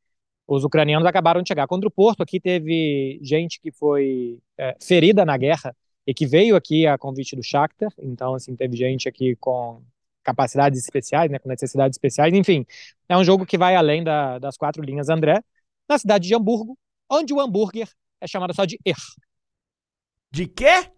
[0.47, 1.67] Os ucranianos acabaram de chegar.
[1.67, 5.75] Contra o Porto, aqui teve gente que foi é, ferida na guerra
[6.05, 7.91] e que veio aqui a convite do Shakhtar.
[7.99, 9.81] Então, assim, teve gente aqui com
[10.21, 12.33] capacidades especiais, né, com necessidades especiais.
[12.33, 12.65] Enfim,
[13.09, 15.41] é um jogo que vai além da- das quatro linhas André,
[15.87, 16.77] na cidade de Hamburgo,
[17.09, 17.89] onde o hambúrguer
[18.21, 18.95] é chamado só de Er,
[20.31, 20.89] De quê?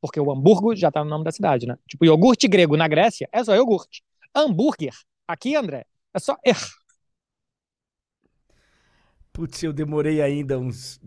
[0.00, 1.76] porque o Hamburgo já tá no nome da cidade, né?
[1.88, 4.02] Tipo, iogurte grego na Grécia é só iogurte.
[4.34, 4.92] Hambúrguer,
[5.26, 6.58] aqui, André, é só Er.
[9.34, 11.00] Putz, eu demorei ainda uns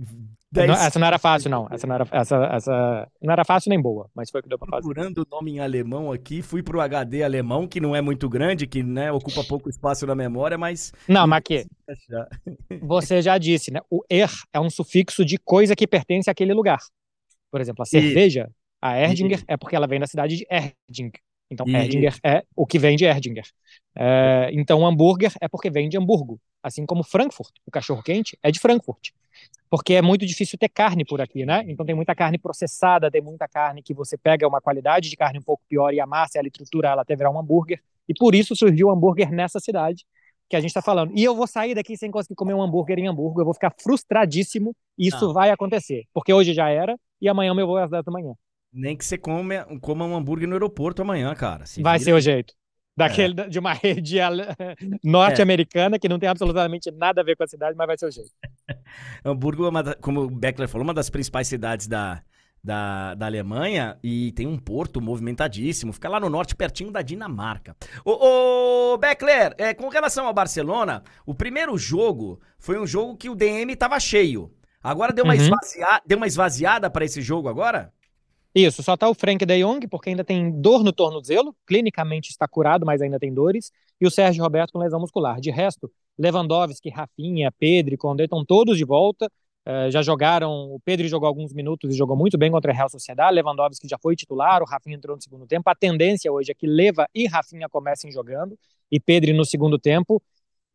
[0.52, 1.66] 10 Não, essa não era fácil, não.
[1.72, 4.60] Essa não era, essa, essa não era fácil nem boa, mas foi o que deu
[4.60, 4.82] pra fazer.
[4.82, 8.68] procurando o nome em alemão aqui, fui pro HD alemão, que não é muito grande,
[8.68, 12.28] que né, ocupa pouco espaço na memória, mas Não, mas aqui, achar.
[12.84, 13.80] você já disse, né?
[13.90, 16.80] O er é um sufixo de coisa que pertence àquele lugar.
[17.50, 18.50] Por exemplo, a cerveja,
[18.82, 21.12] a Erdinger, é porque ela vem da cidade de Erding.
[21.50, 21.66] Então.
[21.66, 23.46] Erdinger é o que vem de Erdinger.
[23.96, 26.42] É, então, hambúrguer é porque vem de Hamburgo.
[26.62, 29.12] Assim como Frankfurt, o cachorro-quente, é de Frankfurt.
[29.70, 31.64] Porque é muito difícil ter carne por aqui, né?
[31.68, 35.40] Então, tem muita carne processada, tem muita carne que você pega uma qualidade de carne
[35.40, 37.82] um pouco pior e amassa ela e tritura ela até virar um hambúrguer.
[38.08, 40.06] E por isso surgiu o hambúrguer nessa cidade
[40.50, 41.12] que a gente está falando.
[41.14, 43.74] E eu vou sair daqui sem conseguir comer um hambúrguer em Hamburgo, eu vou ficar
[43.82, 45.34] frustradíssimo, e isso Não.
[45.34, 46.06] vai acontecer.
[46.14, 48.34] Porque hoje já era, e amanhã eu vou às 10 da manhã.
[48.72, 51.66] Nem que você come, coma um hambúrguer no aeroporto amanhã, cara.
[51.66, 52.06] Se vai vira.
[52.06, 52.54] ser o jeito.
[52.98, 54.18] Daquele, de uma rede
[55.04, 58.12] norte-americana que não tem absolutamente nada a ver com a cidade, mas vai ser o
[58.12, 58.32] jeito.
[59.24, 62.22] Hamburgo, é como o Beckler falou, uma das principais cidades da,
[62.64, 65.94] da, da Alemanha e tem um porto movimentadíssimo.
[65.94, 67.76] Fica lá no norte, pertinho da Dinamarca.
[68.04, 73.30] Ô, ô Beckler, é, com relação ao Barcelona, o primeiro jogo foi um jogo que
[73.30, 74.52] o DM tava cheio.
[74.82, 75.40] Agora deu uma, Uhum.
[76.06, 77.92] deu uma esvaziada para esse jogo agora?
[78.60, 82.48] Isso, só tá o Frank de Jong, porque ainda tem dor no tornozelo, clinicamente está
[82.48, 85.40] curado, mas ainda tem dores, e o Sérgio Roberto com lesão muscular.
[85.40, 89.32] De resto, Lewandowski, Rafinha, Pedro, Condé estão todos de volta,
[89.64, 92.90] eh, já jogaram, o Pedro jogou alguns minutos e jogou muito bem contra a Real
[92.90, 96.56] Sociedade, Lewandowski já foi titular, o Rafinha entrou no segundo tempo, a tendência hoje é
[96.56, 98.58] que Leva e Rafinha comecem jogando,
[98.92, 100.20] e Pedro no segundo tempo,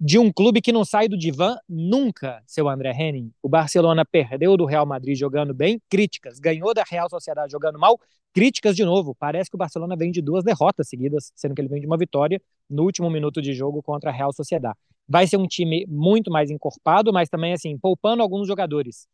[0.05, 3.33] de um clube que não sai do divã nunca, seu André Henning.
[3.41, 6.41] O Barcelona perdeu do Real Madrid jogando bem, críticas.
[6.41, 7.97] Ganhou da Real Sociedade jogando mal,
[8.35, 9.15] críticas de novo.
[9.15, 11.97] Parece que o Barcelona vem de duas derrotas seguidas, sendo que ele vem de uma
[11.97, 14.77] vitória no último minuto de jogo contra a Real Sociedade.
[15.09, 19.07] Vai ser um time muito mais encorpado, mas também assim, poupando alguns jogadores.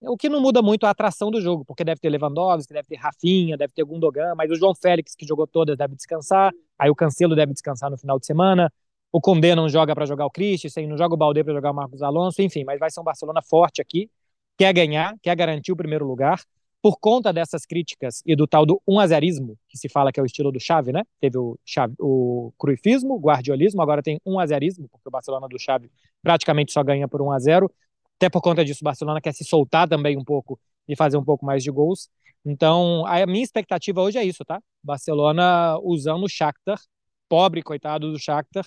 [0.00, 2.96] O que não muda muito a atração do jogo, porque deve ter Lewandowski, deve ter
[2.96, 6.52] Rafinha, deve ter Gundogan, mas o João Félix, que jogou todas, deve descansar.
[6.78, 8.70] Aí o Cancelo deve descansar no final de semana
[9.16, 11.74] o Condé não joga para jogar o Christensen, não joga o Balde para jogar o
[11.74, 14.10] Marcos Alonso, enfim, mas vai ser um Barcelona forte aqui,
[14.58, 16.38] quer ganhar, quer garantir o primeiro lugar,
[16.82, 20.20] por conta dessas críticas e do tal do 1 a 0 que se fala que
[20.20, 21.02] é o estilo do Xavi, né?
[21.18, 25.48] Teve o, Xavi, o cruifismo, o guardiolismo, agora tem 1 a 0 porque o Barcelona
[25.48, 25.90] do Xavi
[26.22, 27.72] praticamente só ganha por 1 a 0
[28.16, 31.24] Até por conta disso, o Barcelona quer se soltar também um pouco e fazer um
[31.24, 32.10] pouco mais de gols.
[32.44, 34.60] Então, a minha expectativa hoje é isso, tá?
[34.84, 36.78] Barcelona usando o Shakhtar,
[37.30, 38.66] pobre coitado do Shakhtar,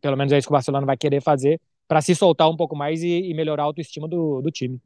[0.00, 2.76] pelo menos é isso que o Barcelona vai querer fazer para se soltar um pouco
[2.76, 4.80] mais e, e melhorar a autoestima do, do time.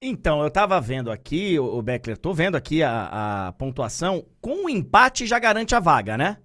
[0.00, 4.24] Então, eu tava vendo aqui, o Beckler, tô vendo aqui a, a pontuação.
[4.40, 6.36] Com o empate já garante a vaga, né?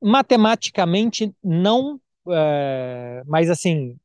[0.00, 2.00] Matematicamente não,
[2.30, 3.96] é, mas assim,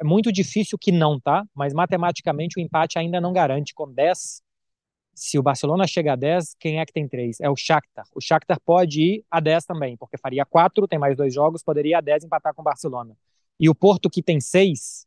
[0.00, 1.44] é muito difícil que não, tá?
[1.54, 3.72] Mas matematicamente o empate ainda não garante.
[3.72, 4.42] Com 10,
[5.14, 7.40] se o Barcelona chega a 10, quem é que tem 3?
[7.40, 8.06] É o Shakhtar.
[8.14, 11.90] O Shakhtar pode ir a 10 também, porque faria 4, tem mais dois jogos, poderia
[11.90, 13.16] ir a 10 empatar com o Barcelona.
[13.60, 15.06] E o Porto, que tem 6,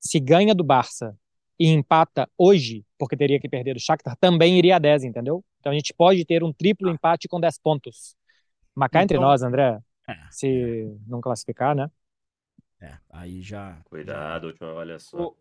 [0.00, 1.16] se ganha do Barça
[1.58, 5.44] e empata hoje, porque teria que perder do Shakhtar, também iria a 10, entendeu?
[5.60, 8.16] Então a gente pode ter um triplo empate com 10 pontos.
[8.74, 9.78] Mas cá então, entre nós, André,
[10.08, 11.90] é, se não classificar, né?
[12.80, 13.78] É, aí já.
[13.84, 15.20] Cuidado, última avaliação.
[15.20, 15.36] O,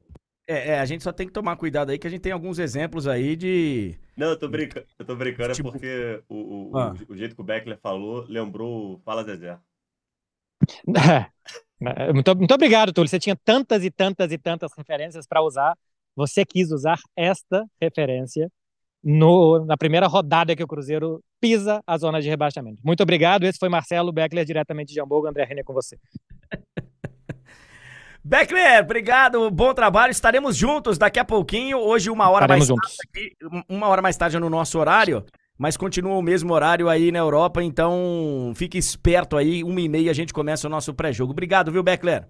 [0.48, 2.60] é, é, a gente só tem que tomar cuidado aí, que a gente tem alguns
[2.60, 3.96] exemplos aí de.
[4.16, 5.70] Não, eu tô brincando, eu tô brincando é tipo...
[5.70, 6.94] é porque o, o, ah.
[7.10, 9.58] o, o, jeito que o Beckler falou lembrou Fala Zezé.
[11.82, 13.10] É, muito, muito obrigado, Túlio.
[13.10, 15.78] Você tinha tantas e tantas e tantas referências para usar.
[16.16, 18.50] Você quis usar esta referência
[19.04, 22.80] no, na primeira rodada que o Cruzeiro pisa a zona de rebaixamento.
[22.82, 23.44] Muito obrigado.
[23.44, 25.28] Esse foi Marcelo Beckler, diretamente de Hamburgo.
[25.28, 26.00] André Renner com você.
[28.28, 30.10] Beckler, obrigado, bom trabalho.
[30.10, 31.78] Estaremos juntos daqui a pouquinho.
[31.78, 32.98] Hoje, uma hora Estaremos mais juntos.
[32.98, 35.24] tarde, aqui, uma hora mais tarde no nosso horário,
[35.56, 39.64] mas continua o mesmo horário aí na Europa, então fique esperto aí.
[39.64, 41.34] Uma e meia a gente começa o nosso pré-jogo.
[41.34, 42.28] Obrigado, viu, Beckler?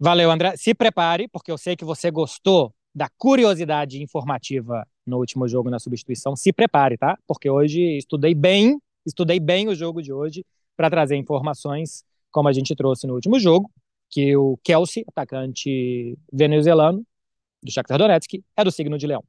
[0.00, 0.56] Valeu, André.
[0.56, 5.78] Se prepare, porque eu sei que você gostou da curiosidade informativa no último jogo na
[5.78, 6.34] substituição.
[6.34, 7.16] Se prepare, tá?
[7.28, 8.76] Porque hoje estudei bem,
[9.06, 10.44] estudei bem o jogo de hoje
[10.76, 13.70] para trazer informações como a gente trouxe no último jogo
[14.10, 17.04] que o Kelsey, atacante venezuelano
[17.62, 19.24] do Shakhtar Donetsk, é do signo de Leão.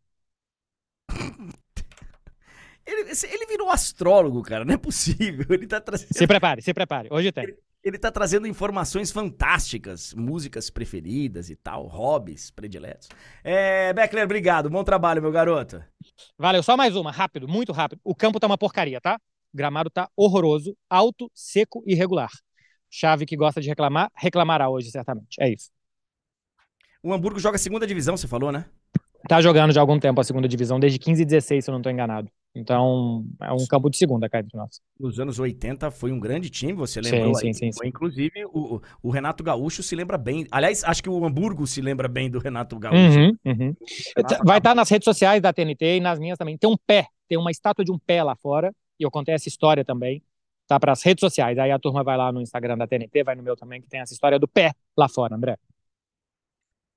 [2.86, 5.46] Ele, ele virou astrólogo, cara, não é possível.
[5.54, 6.10] Ele tá trazendo...
[6.12, 7.08] Se prepare, se prepare.
[7.12, 7.44] Hoje tem.
[7.44, 13.08] Ele, ele tá trazendo informações fantásticas, músicas preferidas e tal, hobbies prediletos.
[13.44, 14.70] É, Beckler, obrigado.
[14.70, 15.84] Bom trabalho, meu garoto.
[16.38, 18.02] Valeu, só mais uma, rápido, muito rápido.
[18.04, 19.20] O campo tá uma porcaria, tá?
[19.54, 22.32] O gramado tá horroroso, alto, seco e irregular.
[22.90, 25.38] Chave que gosta de reclamar, reclamará hoje, certamente.
[25.40, 25.70] É isso.
[27.04, 28.66] O Hamburgo joga a segunda divisão, você falou, né?
[29.28, 31.74] Tá jogando já há algum tempo a segunda divisão, desde 15 e 16, se eu
[31.74, 32.30] não estou enganado.
[32.56, 34.82] então, é um campo de segunda entre nós.
[35.00, 37.36] Nos anos 80 foi um grande time, você lembrou?
[37.36, 37.88] Sim, sim, sim.
[37.88, 40.48] Inclusive, o, o, Renato Gaúcho se lembra bem.
[40.50, 43.20] Aliás, acho que o Hamburgo se lembra bem do Renato Gaúcho.
[43.20, 43.76] Uhum, uhum.
[44.16, 46.58] Renato Vai estar tá nas redes sociais da TNT e nas minhas também.
[46.58, 49.48] Tem um pé, tem uma estátua de um pé lá fora, e eu contei essa
[49.48, 50.24] história também
[50.70, 50.80] tá?
[50.80, 51.58] Para as redes sociais.
[51.58, 54.00] Aí a turma vai lá no Instagram da TNT, vai no meu também, que tem
[54.00, 55.58] essa história do pé lá fora, André.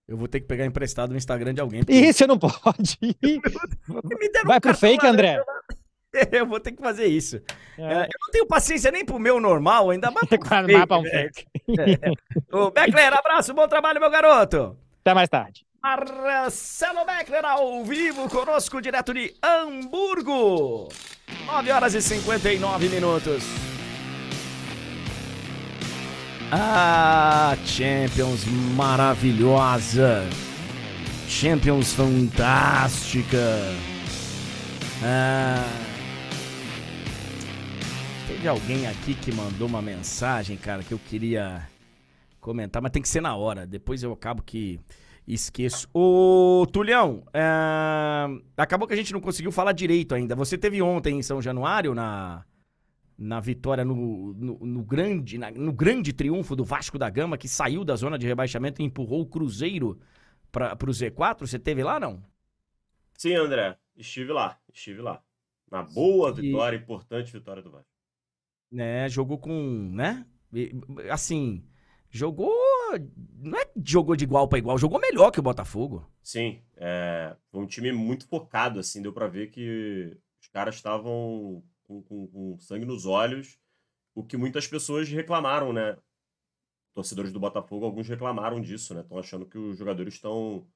[0.06, 1.80] Eu vou ter que pegar emprestado no Instagram de alguém.
[1.80, 1.98] Porque...
[1.98, 2.98] Ih, você não pode.
[4.44, 5.42] vai pro fake, André.
[6.30, 7.40] Eu vou ter que fazer isso.
[7.78, 7.82] É.
[7.82, 8.02] é.
[8.02, 11.46] Eu não tenho paciência nem pro meu normal, ainda mais pro fake, um fake.
[11.78, 12.54] É.
[12.54, 14.76] O Beckler, abraço, bom trabalho, meu garoto.
[15.00, 15.64] Até mais tarde.
[15.82, 20.88] Marcelo Beckler ao vivo conosco direto de Hamburgo.
[21.44, 23.42] 9 horas e 59 minutos.
[26.52, 28.44] Ah, Champions
[28.76, 30.22] maravilhosa.
[31.28, 33.74] Champions fantástica.
[35.02, 35.66] Ah.
[38.28, 41.68] Teve alguém aqui que mandou uma mensagem, cara, que eu queria
[42.40, 43.66] comentar, mas tem que ser na hora.
[43.66, 44.78] Depois eu acabo que
[45.26, 45.88] esqueço.
[45.92, 47.42] Ô, Tulhão, é...
[48.56, 50.34] acabou que a gente não conseguiu falar direito ainda.
[50.34, 52.44] Você teve ontem em São Januário, na,
[53.16, 57.48] na vitória, no, no, no grande, na, no grande triunfo do Vasco da Gama, que
[57.48, 59.98] saiu da zona de rebaixamento e empurrou o Cruzeiro
[60.50, 61.40] para o Z4.
[61.40, 62.22] Você teve lá, não?
[63.16, 63.76] Sim, André.
[63.96, 65.22] Estive lá, estive lá.
[65.70, 67.88] Na boa vitória, importante vitória do Vasco.
[68.70, 70.26] Né, jogou com, né?
[71.10, 71.62] Assim,
[72.12, 72.54] jogou
[73.38, 76.08] Não é jogou de igual para igual, jogou melhor que o Botafogo.
[76.22, 81.64] Sim, é, foi um time muito focado, assim, deu para ver que os caras estavam
[81.82, 83.58] com, com, com, sangue nos olhos,
[84.14, 85.96] o que muitas pessoas reclamaram, né?
[86.94, 89.00] Torcedores do Botafogo, alguns reclamaram disso, né?
[89.00, 90.66] Estão achando que os jogadores estão.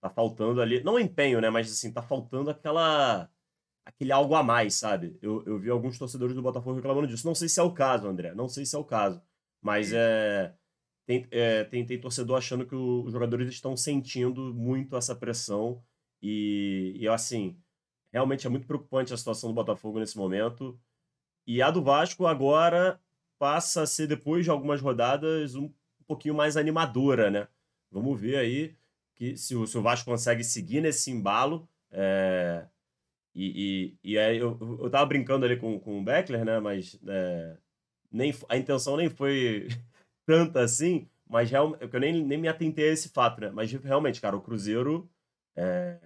[0.00, 0.84] Tá faltando ali.
[0.84, 1.48] Não empenho, né?
[1.48, 3.30] Mas assim, tá faltando aquela.
[3.86, 5.18] aquele algo a mais, sabe?
[5.22, 7.26] Eu, eu vi alguns torcedores do Botafogo reclamando disso.
[7.26, 8.34] Não sei se é o caso, André.
[8.34, 9.22] Não sei se é o caso.
[9.62, 10.54] Mas é.
[11.06, 15.80] Tem, é, tem, tem torcedor achando que o, os jogadores estão sentindo muito essa pressão.
[16.20, 17.56] E, e assim,
[18.12, 20.78] realmente é muito preocupante a situação do Botafogo nesse momento.
[21.46, 23.00] E a do Vasco agora
[23.38, 25.72] passa a ser, depois de algumas rodadas, um
[26.06, 27.46] pouquinho mais animadora, né?
[27.90, 28.74] Vamos ver aí
[29.14, 31.68] que se o, se o Vasco consegue seguir nesse embalo.
[31.92, 32.66] É...
[33.34, 36.58] E, e, e aí eu, eu tava brincando ali com, com o Beckler, né?
[36.58, 37.56] Mas é...
[38.10, 39.68] nem, a intenção nem foi
[40.26, 43.50] tanta assim, mas real, eu nem, nem me atentei a esse fato, né?
[43.50, 45.08] Mas realmente, cara, o Cruzeiro
[45.56, 45.98] é...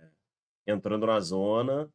[0.67, 1.91] entrando na zona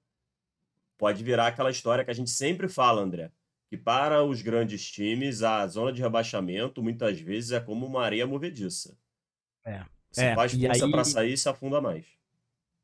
[0.97, 3.31] pode virar aquela história que a gente sempre fala, André,
[3.69, 8.27] que para os grandes times, a zona de rebaixamento muitas vezes é como uma areia
[8.27, 8.97] movediça.
[9.63, 9.83] É.
[10.11, 10.91] Você é, faz força aí...
[10.91, 12.05] para sair se afunda mais.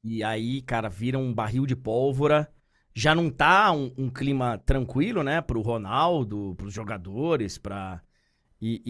[0.03, 2.51] E aí, cara, vira um barril de pólvora.
[2.93, 8.01] Já não tá um, um clima tranquilo, né, pro Ronaldo, pros jogadores, pra.
[8.61, 8.81] E,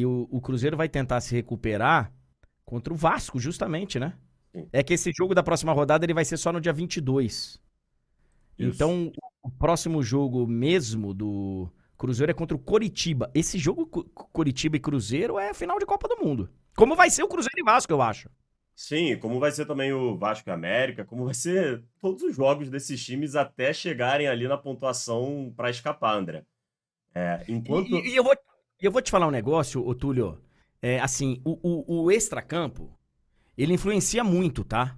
[0.00, 2.12] e o, o, Cruzeiro vai tentar se recuperar
[2.64, 4.14] contra o Vasco, justamente, né?
[4.52, 4.68] Sim.
[4.72, 7.24] É que esse jogo da próxima rodada ele vai ser só no dia 22.
[7.32, 7.60] Isso.
[8.58, 9.12] Então,
[9.42, 13.30] o próximo jogo mesmo do Cruzeiro é contra o Coritiba.
[13.32, 16.50] Esse jogo, Coritiba e Cruzeiro, é final de Copa do Mundo.
[16.76, 18.28] Como vai ser o Cruzeiro e Vasco, eu acho.
[18.74, 22.70] Sim, como vai ser também o Vasco e América, como vai ser todos os jogos
[22.70, 26.44] desses times até chegarem ali na pontuação para escapar, André.
[27.14, 27.90] É, enquanto...
[27.90, 28.34] E, e, eu, vou,
[28.86, 30.40] eu vou te falar um negócio, ô Túlio.
[30.82, 32.96] É, assim, o, o, o extracampo,
[33.56, 34.96] ele influencia muito, tá?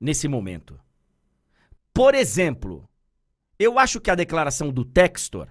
[0.00, 0.80] Nesse momento.
[1.92, 2.88] Por exemplo,
[3.58, 5.48] eu acho que a declaração do Textor,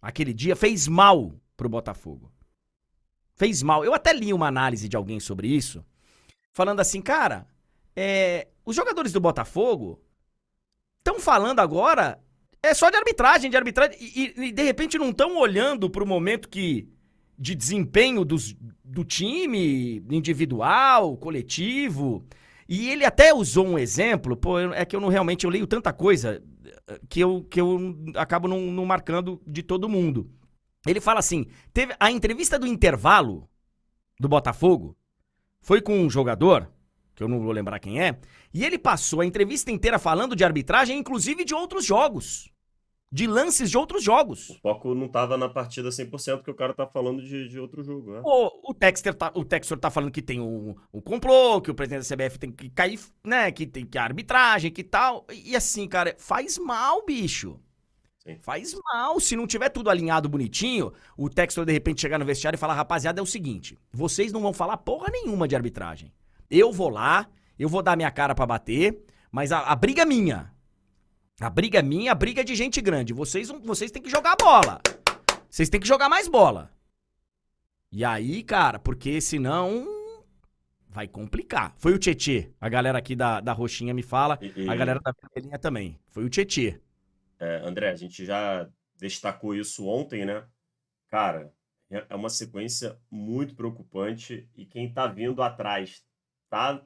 [0.00, 2.32] aquele dia, fez mal pro Botafogo.
[3.34, 3.84] Fez mal.
[3.84, 5.84] Eu até li uma análise de alguém sobre isso,
[6.52, 7.46] falando assim, cara,
[7.94, 10.02] é, os jogadores do Botafogo
[10.98, 12.20] estão falando agora
[12.62, 16.48] é só de arbitragem, de arbitragem, e, e de repente não estão olhando pro momento
[16.48, 16.88] que
[17.38, 22.24] de desempenho dos, do time individual, coletivo.
[22.68, 25.92] E ele até usou um exemplo, pô, é que eu não realmente eu leio tanta
[25.92, 26.42] coisa
[27.08, 30.30] que eu, que eu acabo não, não marcando de todo mundo.
[30.86, 33.48] Ele fala assim: teve a entrevista do intervalo
[34.18, 34.96] do Botafogo
[35.60, 36.70] foi com um jogador,
[37.14, 38.18] que eu não vou lembrar quem é,
[38.54, 42.50] e ele passou a entrevista inteira falando de arbitragem, inclusive de outros jogos
[43.10, 44.50] de lances de outros jogos.
[44.50, 47.82] O foco não tava na partida 100%, que o cara tá falando de, de outro
[47.82, 48.20] jogo, né?
[48.24, 51.74] O, o, Texter tá, o Texter tá falando que tem um, um complô, que o
[51.74, 53.50] presidente da CBF tem que cair, né?
[53.50, 55.24] Que tem que a arbitragem, que tal.
[55.32, 57.60] E assim, cara, faz mal, bicho.
[58.26, 58.38] Sim.
[58.40, 59.20] Faz mal.
[59.20, 62.74] Se não tiver tudo alinhado bonitinho, o Textor de repente chegar no vestiário e falar:
[62.74, 66.12] rapaziada, é o seguinte, vocês não vão falar porra nenhuma de arbitragem.
[66.50, 69.00] Eu vou lá, eu vou dar minha cara para bater,
[69.30, 70.55] mas a, a briga é minha.
[71.38, 73.12] A briga é minha, a briga é de gente grande.
[73.12, 74.80] Vocês, vocês têm que jogar bola.
[75.50, 76.70] Vocês têm que jogar mais bola.
[77.92, 79.86] E aí, cara, porque senão
[80.88, 81.74] vai complicar.
[81.76, 82.50] Foi o Tietê.
[82.58, 84.38] A galera aqui da, da Roxinha me fala.
[84.40, 84.66] E.
[84.66, 86.00] A galera da Vermelhinha também.
[86.08, 86.80] Foi o Tietê.
[87.38, 88.66] É, André, a gente já
[88.96, 90.42] destacou isso ontem, né?
[91.08, 91.52] Cara,
[91.90, 94.48] é, é uma sequência muito preocupante.
[94.56, 96.02] E quem tá vindo atrás
[96.48, 96.82] tá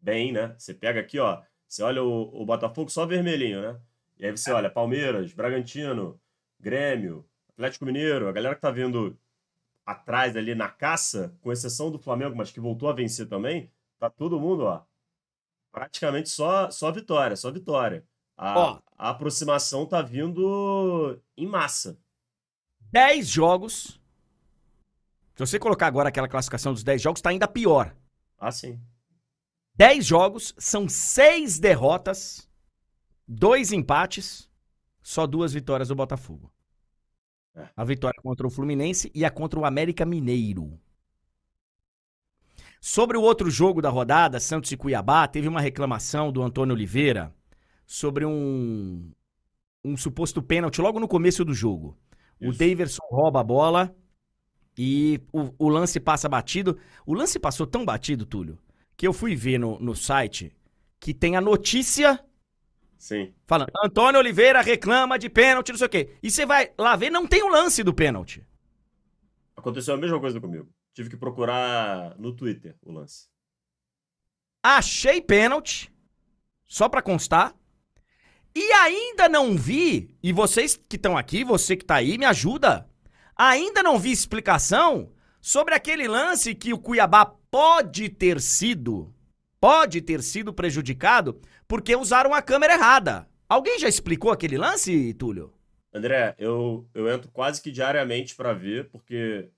[0.00, 0.52] bem, né?
[0.58, 1.40] Você pega aqui, ó.
[1.74, 3.80] Você olha o, o Botafogo só vermelhinho, né?
[4.16, 4.54] E aí você é.
[4.54, 6.20] olha Palmeiras, Bragantino,
[6.60, 9.18] Grêmio, Atlético Mineiro, a galera que tá vindo
[9.84, 14.08] atrás ali na caça, com exceção do Flamengo, mas que voltou a vencer também, tá
[14.08, 14.82] todo mundo, ó,
[15.72, 18.04] praticamente só, só vitória, só vitória.
[18.36, 21.98] A, ó, a aproximação tá vindo em massa.
[22.92, 24.00] 10 jogos.
[25.34, 27.92] Se você colocar agora aquela classificação dos 10 jogos, tá ainda pior.
[28.38, 28.80] Ah, sim.
[29.76, 32.48] 10 jogos, são 6 derrotas,
[33.26, 34.48] 2 empates,
[35.02, 36.52] só duas vitórias do Botafogo.
[37.54, 37.68] É.
[37.76, 40.78] A vitória contra o Fluminense e a contra o América Mineiro.
[42.80, 47.34] Sobre o outro jogo da rodada, Santos e Cuiabá, teve uma reclamação do Antônio Oliveira
[47.86, 49.10] sobre um,
[49.84, 51.96] um suposto pênalti logo no começo do jogo.
[52.40, 52.50] Isso.
[52.50, 53.94] O Daverson rouba a bola
[54.76, 56.78] e o, o lance passa batido.
[57.06, 58.58] O lance passou tão batido, Túlio,
[58.96, 60.54] que eu fui ver no, no site
[61.00, 62.24] que tem a notícia.
[62.96, 63.34] Sim.
[63.46, 66.16] Falando, Antônio Oliveira reclama de pênalti, não sei o quê.
[66.22, 68.46] E você vai lá ver, não tem o lance do pênalti.
[69.56, 70.68] Aconteceu a mesma coisa comigo.
[70.94, 73.28] Tive que procurar no Twitter o lance.
[74.62, 75.92] Achei pênalti,
[76.66, 77.54] só pra constar.
[78.54, 82.88] E ainda não vi, e vocês que estão aqui, você que tá aí, me ajuda.
[83.36, 85.12] Ainda não vi explicação
[85.44, 89.14] sobre aquele lance que o Cuiabá pode ter sido,
[89.60, 91.38] pode ter sido prejudicado
[91.68, 93.28] porque usaram a câmera errada.
[93.46, 95.52] Alguém já explicou aquele lance, Túlio?
[95.92, 99.50] André, eu, eu entro quase que diariamente para ver, porque,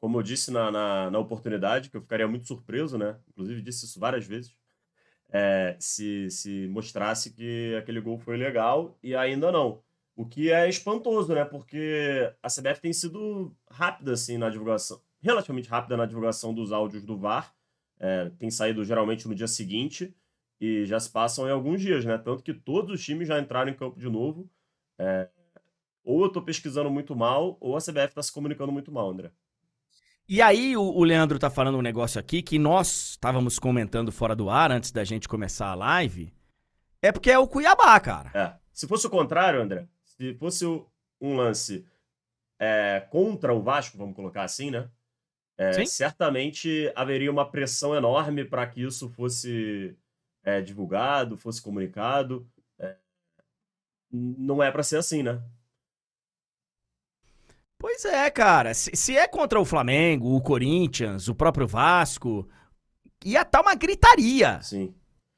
[0.00, 3.18] como eu disse na, na, na, oportunidade, que eu ficaria muito surpreso, né?
[3.28, 4.56] Inclusive disse isso várias vezes,
[5.28, 9.82] é, se, se mostrasse que aquele gol foi legal e ainda não.
[10.16, 11.44] O que é espantoso, né?
[11.44, 17.04] Porque a CBF tem sido rápida, assim, na divulgação, relativamente rápida na divulgação dos áudios
[17.04, 17.54] do VAR.
[17.98, 20.14] É, tem saído geralmente no dia seguinte
[20.60, 22.16] e já se passam em alguns dias, né?
[22.16, 24.48] Tanto que todos os times já entraram em campo de novo.
[24.98, 25.28] É,
[26.04, 29.30] ou eu tô pesquisando muito mal, ou a CBF tá se comunicando muito mal, André.
[30.28, 34.34] E aí o, o Leandro tá falando um negócio aqui que nós estávamos comentando fora
[34.34, 36.32] do ar antes da gente começar a live.
[37.02, 38.30] É porque é o Cuiabá, cara.
[38.34, 38.56] É.
[38.72, 40.64] Se fosse o contrário, André, se fosse
[41.20, 41.86] um lance
[42.58, 44.88] é, contra o Vasco, vamos colocar assim, né?
[45.58, 49.96] É, certamente haveria uma pressão enorme para que isso fosse
[50.44, 52.46] é, divulgado, fosse comunicado.
[52.78, 52.96] É,
[54.10, 55.42] não é para ser assim, né?
[57.78, 58.74] Pois é, cara.
[58.74, 62.48] Se, se, é contra o Flamengo, o Corinthians, o próprio Vasco,
[63.24, 64.60] ia estar tá uma gritaria.
[64.62, 64.94] Sim.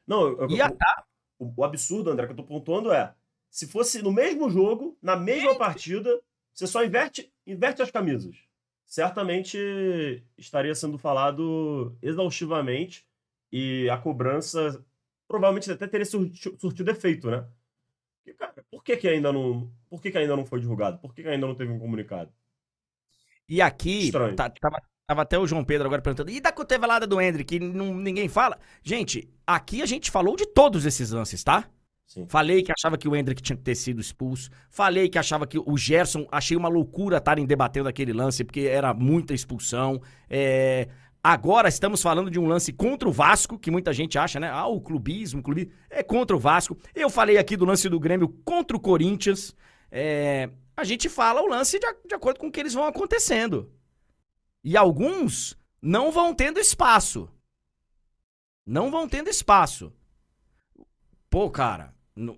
[0.07, 1.05] Não, eu, ia tá...
[1.39, 3.15] o, o, absurdo, André, que eu tô pontuando é:
[3.51, 6.21] se fosse no mesmo jogo, na mesma partida,
[6.53, 8.48] você só inverte, inverte as camisas.
[8.89, 13.07] Certamente estaria sendo falado exaustivamente
[13.53, 14.83] e a cobrança
[15.29, 17.47] provavelmente até teria surtido efeito, né?
[18.39, 19.71] Cara, por que, que ainda não.
[19.91, 20.99] Por que, que ainda não foi divulgado?
[20.99, 22.33] Por que, que ainda não teve um comunicado?
[23.47, 27.21] E aqui, tá, tava, tava, até o João Pedro agora perguntando, e da cotovelada do
[27.21, 28.59] Hendrick, que não, ninguém fala?
[28.83, 31.69] Gente, aqui a gente falou de todos esses lances, tá?
[32.09, 32.27] Sim.
[32.27, 34.49] Falei que achava que o Hendrick tinha que ter sido expulso.
[34.71, 36.27] Falei que achava que o Gerson.
[36.33, 40.01] Achei uma loucura estarem debatendo aquele lance, porque era muita expulsão.
[40.29, 40.89] É,
[41.23, 44.49] Agora estamos falando de um lance contra o Vasco, que muita gente acha, né?
[44.49, 45.73] Ah, o clubismo, o clubismo.
[45.91, 46.79] É contra o Vasco.
[46.95, 49.55] Eu falei aqui do lance do Grêmio contra o Corinthians.
[49.91, 50.49] É...
[50.77, 53.71] A gente fala o lance de, de acordo com o que eles vão acontecendo.
[54.63, 57.29] E alguns não vão tendo espaço.
[58.65, 59.93] Não vão tendo espaço.
[61.29, 62.37] Pô, cara, não...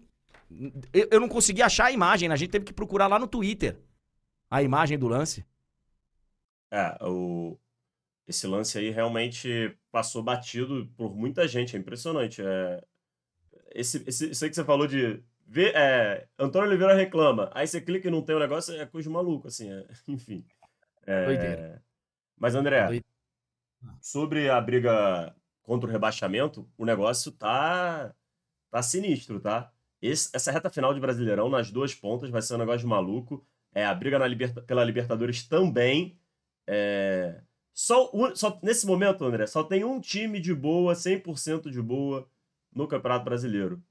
[0.92, 2.34] eu, eu não consegui achar a imagem, né?
[2.34, 3.78] a gente teve que procurar lá no Twitter
[4.50, 5.44] a imagem do lance.
[6.70, 7.56] É, o,
[8.26, 12.42] esse lance aí realmente passou batido por muita gente, é impressionante.
[12.42, 12.82] É...
[13.72, 17.80] Esse, esse, isso aí que você falou de ver, é, Antônio Oliveira reclama, aí você
[17.80, 19.86] clica e não tem o um negócio, é coisa de maluco, assim, é...
[20.06, 20.44] enfim.
[21.06, 21.78] É...
[22.38, 23.02] Mas, André,
[24.00, 28.14] sobre a briga contra o rebaixamento, o negócio tá,
[28.70, 29.70] tá sinistro, tá?
[30.00, 33.44] Esse, essa reta final de Brasileirão, nas duas pontas, vai ser um negócio de maluco.
[33.74, 36.18] É, a briga na liberta, pela Libertadores também.
[36.66, 37.40] É,
[37.72, 42.28] só, só nesse momento, André, só tem um time de boa, 100% de boa
[42.72, 43.82] no Campeonato Brasileiro.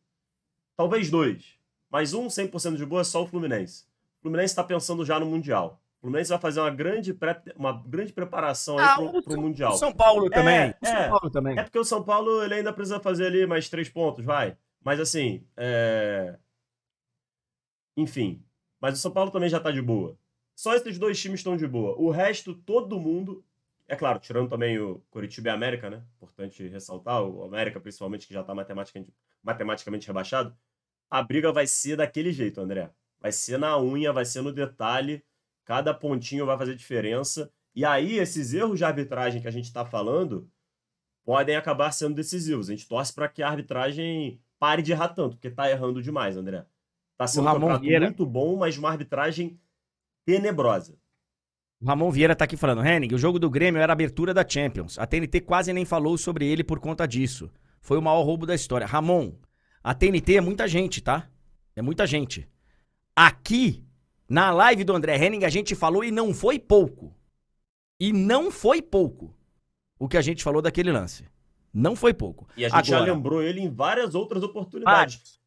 [0.75, 1.57] Talvez dois,
[1.89, 3.83] mas um 100% de boa é só o Fluminense.
[4.19, 5.81] O Fluminense está pensando já no Mundial.
[5.97, 9.73] O Fluminense vai fazer uma grande, pré, uma grande preparação aí ah, pro, pro Mundial.
[9.73, 10.55] O São Paulo também.
[10.55, 11.59] É, o São é, Paulo também.
[11.59, 14.55] É porque o São Paulo ele ainda precisa fazer ali mais três pontos, vai.
[14.83, 16.37] Mas assim, é...
[17.97, 18.43] enfim.
[18.79, 20.17] Mas o São Paulo também já tá de boa.
[20.55, 21.95] Só esses dois times estão de boa.
[21.97, 23.43] O resto, todo mundo
[23.89, 26.03] é claro, tirando também o Curitiba e América, né?
[26.17, 29.11] Importante ressaltar, o América principalmente, que já está matematicamente,
[29.41, 30.55] matematicamente rebaixado.
[31.09, 32.91] A briga vai ser daquele jeito, André.
[33.19, 35.23] Vai ser na unha, vai ser no detalhe.
[35.65, 37.51] Cada pontinho vai fazer diferença.
[37.73, 40.47] E aí, esses erros de arbitragem que a gente está falando
[41.25, 42.69] podem acabar sendo decisivos.
[42.69, 46.37] A gente torce para que a arbitragem pare de errar tanto, porque está errando demais,
[46.37, 46.65] André.
[47.17, 49.59] Tá sendo um campeonato muito bom, mas uma arbitragem
[50.25, 50.97] tenebrosa.
[51.81, 54.47] O Ramon Vieira tá aqui falando, Henning, o jogo do Grêmio era a abertura da
[54.47, 54.99] Champions.
[54.99, 57.49] A TNT quase nem falou sobre ele por conta disso.
[57.81, 58.85] Foi o maior roubo da história.
[58.85, 59.33] Ramon,
[59.81, 61.29] a TNT é muita gente, tá?
[61.75, 62.47] É muita gente.
[63.15, 63.85] Aqui,
[64.27, 67.15] na live do André Henning, a gente falou e não foi pouco.
[67.99, 69.33] E não foi pouco
[69.97, 71.25] o que a gente falou daquele lance.
[71.73, 72.47] Não foi pouco.
[72.57, 75.39] E a gente Agora, já lembrou ele em várias outras oportunidades.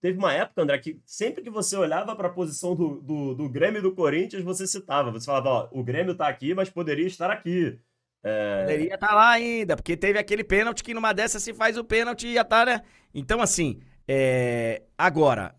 [0.00, 3.48] Teve uma época, André, que sempre que você olhava para a posição do, do, do,
[3.48, 5.10] Grêmio e do Corinthians, você citava.
[5.10, 7.78] Você falava, ó, o Grêmio tá aqui, mas poderia estar aqui.
[8.22, 8.60] É...
[8.62, 11.84] Poderia estar tá lá ainda, porque teve aquele pênalti que numa dessas se faz o
[11.84, 12.82] pênalti e ia estar, tá, né?
[13.12, 14.82] Então, assim, é...
[14.96, 15.56] agora,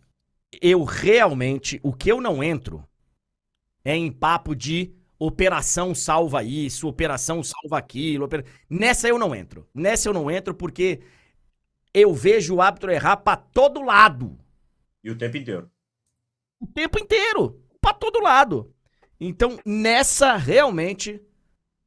[0.61, 2.87] eu realmente, o que eu não entro
[3.83, 8.25] é em papo de operação salva isso, operação salva aquilo.
[8.25, 9.67] opera- Nessa eu não entro.
[9.75, 11.01] Nessa eu não entro porque
[11.93, 14.39] eu vejo o árbitro errar pra todo lado.
[15.03, 15.69] E o tempo inteiro.
[16.59, 17.61] O tempo inteiro.
[17.81, 18.73] Pra todo lado.
[19.19, 21.21] Então, nessa realmente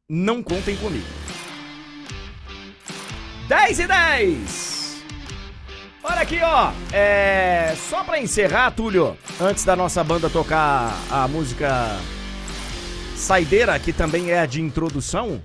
[0.09, 1.07] não contem comigo.
[3.49, 5.03] 10 e 10.
[6.03, 6.73] Olha aqui, ó.
[6.93, 7.75] É...
[7.89, 11.69] Só pra encerrar, Túlio, antes da nossa banda tocar a música
[13.23, 15.41] Saideira, que também é a de introdução.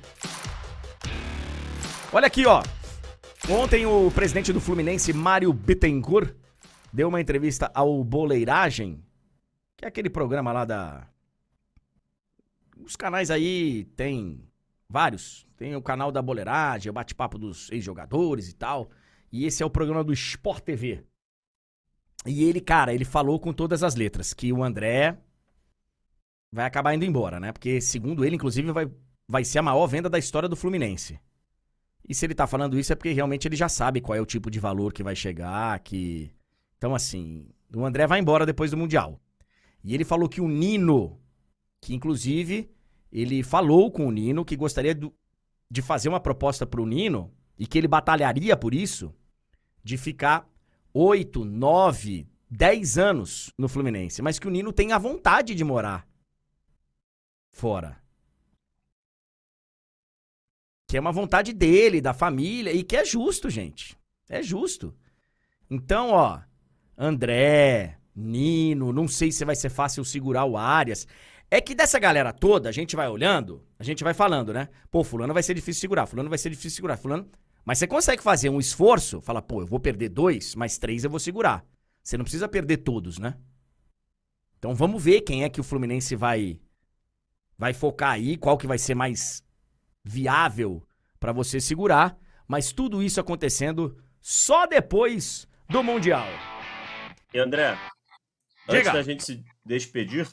[2.11, 2.63] Olha aqui, ó.
[3.47, 6.33] Ontem o presidente do Fluminense, Mário Bittencourt,
[6.91, 8.99] deu uma entrevista ao Boleiragem,
[9.77, 11.07] que é aquele programa lá da.
[12.83, 14.43] Os canais aí tem
[14.89, 15.45] vários.
[15.55, 18.89] Tem o canal da Boleiragem, o bate-papo dos ex-jogadores e tal.
[19.31, 21.03] E esse é o programa do Sport TV.
[22.25, 25.15] E ele, cara, ele falou com todas as letras que o André
[26.51, 27.51] vai acabar indo embora, né?
[27.51, 28.89] Porque, segundo ele, inclusive, vai,
[29.27, 31.19] vai ser a maior venda da história do Fluminense.
[32.07, 34.25] E se ele tá falando isso é porque realmente ele já sabe qual é o
[34.25, 36.31] tipo de valor que vai chegar, que.
[36.77, 39.19] Então, assim, o André vai embora depois do Mundial.
[39.83, 41.19] E ele falou que o Nino,
[41.81, 42.69] que inclusive
[43.11, 45.13] ele falou com o Nino que gostaria do-
[45.69, 49.13] de fazer uma proposta pro Nino e que ele batalharia por isso,
[49.83, 50.47] de ficar
[50.93, 56.07] 8, 9, 10 anos no Fluminense, mas que o Nino tem a vontade de morar
[57.57, 57.97] fora.
[60.87, 63.97] Que é uma vontade dele, da família, e que é justo, gente.
[64.29, 64.95] É justo.
[65.69, 66.39] Então, ó,
[66.97, 71.07] André, Nino, não sei se vai ser fácil segurar o Arias.
[71.49, 74.69] É que dessa galera toda, a gente vai olhando, a gente vai falando, né?
[74.91, 77.29] Pô, fulano vai ser difícil segurar, fulano vai ser difícil segurar, fulano...
[77.65, 81.09] Mas você consegue fazer um esforço, fala, pô, eu vou perder dois, mas três eu
[81.09, 81.65] vou segurar.
[82.01, 83.35] Você não precisa perder todos, né?
[84.57, 86.61] Então vamos ver quem é que o Fluminense vai
[87.57, 89.43] vai focar aí, qual que vai ser mais
[90.03, 90.87] viável
[91.19, 92.17] pra você segurar,
[92.47, 96.27] mas tudo isso acontecendo só depois do Mundial.
[97.33, 97.77] E André,
[98.67, 98.79] Diga.
[98.79, 100.27] antes da gente se despedir,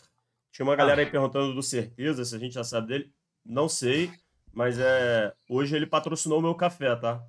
[0.52, 3.12] tinha uma galera aí perguntando do Certeza, se a gente já sabe dele.
[3.44, 4.12] Não sei,
[4.52, 5.34] mas é.
[5.48, 7.20] Hoje ele patrocinou o meu café, tá?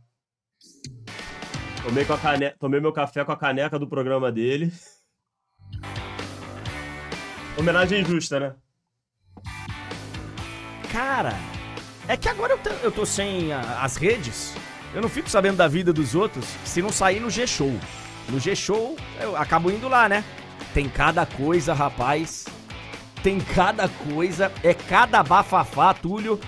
[1.83, 2.51] Tomei, com a cane...
[2.51, 4.71] Tomei meu café com a caneca do programa dele.
[7.57, 8.55] Homenagem justa, né?
[10.95, 11.33] Cara,
[12.07, 14.53] é que agora eu, tô- eu tô sem a- as redes.
[14.93, 17.77] Eu não fico sabendo da vida dos outros se não sair no G-Show.
[18.29, 20.23] No G-Show, eu acabo indo lá, né?
[20.73, 22.45] Tem cada coisa, rapaz.
[23.21, 24.49] Tem cada coisa.
[24.63, 26.39] É cada bafafá, Túlio.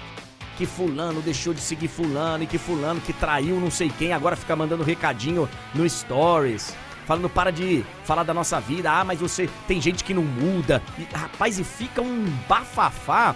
[0.58, 4.38] Que fulano deixou de seguir fulano e que fulano que traiu não sei quem, agora
[4.38, 6.74] fica mandando recadinho no Stories.
[7.06, 8.90] Falando, para de falar da nossa vida.
[8.92, 9.50] Ah, mas você.
[9.68, 10.82] Tem gente que não muda.
[10.98, 13.36] E, rapaz, e fica um bafafá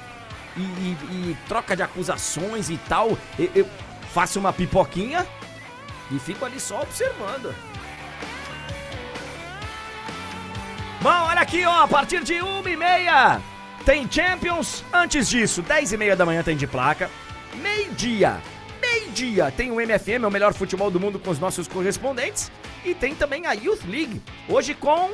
[0.58, 3.18] e, e- e troca de acusações e tal.
[3.38, 3.70] Eu, eu
[4.14, 5.26] faço uma pipoquinha
[6.12, 7.54] e fico ali só observando.
[11.02, 13.42] Bom, olha aqui, ó, a partir de uma e meia
[13.86, 14.84] tem Champions.
[14.94, 17.10] Antes disso, 10 e meia da manhã tem de placa.
[17.56, 18.40] Meio-dia,
[18.80, 22.52] meio-dia tem o MFM, o melhor futebol do mundo com os nossos correspondentes.
[22.86, 25.12] E tem também a Youth League, hoje com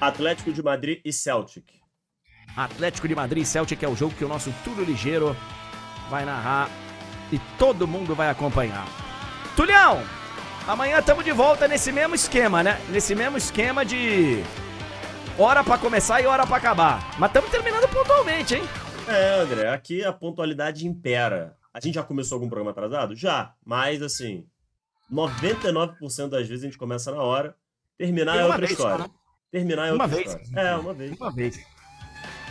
[0.00, 1.64] Atlético de Madrid e Celtic.
[2.56, 5.36] Atlético de Madrid e Celtic é o jogo que o nosso Túlio Ligeiro
[6.08, 6.70] vai narrar
[7.30, 8.86] e todo mundo vai acompanhar.
[9.54, 10.02] Tulhão,
[10.66, 12.80] amanhã estamos de volta nesse mesmo esquema, né?
[12.88, 14.42] Nesse mesmo esquema de
[15.38, 17.14] hora pra começar e hora pra acabar.
[17.18, 18.62] Mas estamos terminando pontualmente, hein?
[19.08, 21.56] É, André, aqui a pontualidade impera.
[21.74, 23.14] A gente já começou algum programa atrasado?
[23.14, 24.46] Já, mas assim,
[25.12, 27.54] 99% das vezes a gente começa na hora.
[27.98, 29.04] Terminar é uma outra vez história.
[29.04, 29.10] né?
[29.50, 30.34] Terminar é Uma outra vez.
[30.34, 30.60] história.
[30.68, 31.16] É, uma vez.
[31.18, 31.58] Uma vez.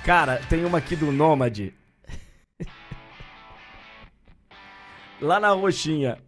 [0.06, 1.74] Cara, tem uma aqui do Nômade.
[5.20, 6.20] Lá na roxinha.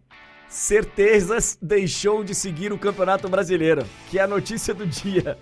[0.48, 5.38] Certezas deixou de seguir o Campeonato Brasileiro, que é a notícia do dia.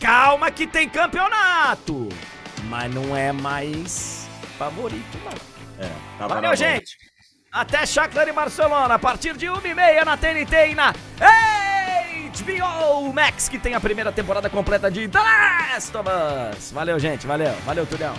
[0.00, 2.08] Calma que tem campeonato,
[2.64, 4.26] mas não é mais
[4.58, 5.84] favorito não.
[5.86, 6.96] É, na Valeu, gente.
[7.52, 10.94] Até Shakhtar e Barcelona, a partir de 1h30 na TNT e na
[12.30, 16.70] HBO Max, que tem a primeira temporada completa de The Last of Us.
[16.70, 17.26] Valeu, gente.
[17.26, 17.52] Valeu.
[17.64, 18.14] Valeu, Tulião.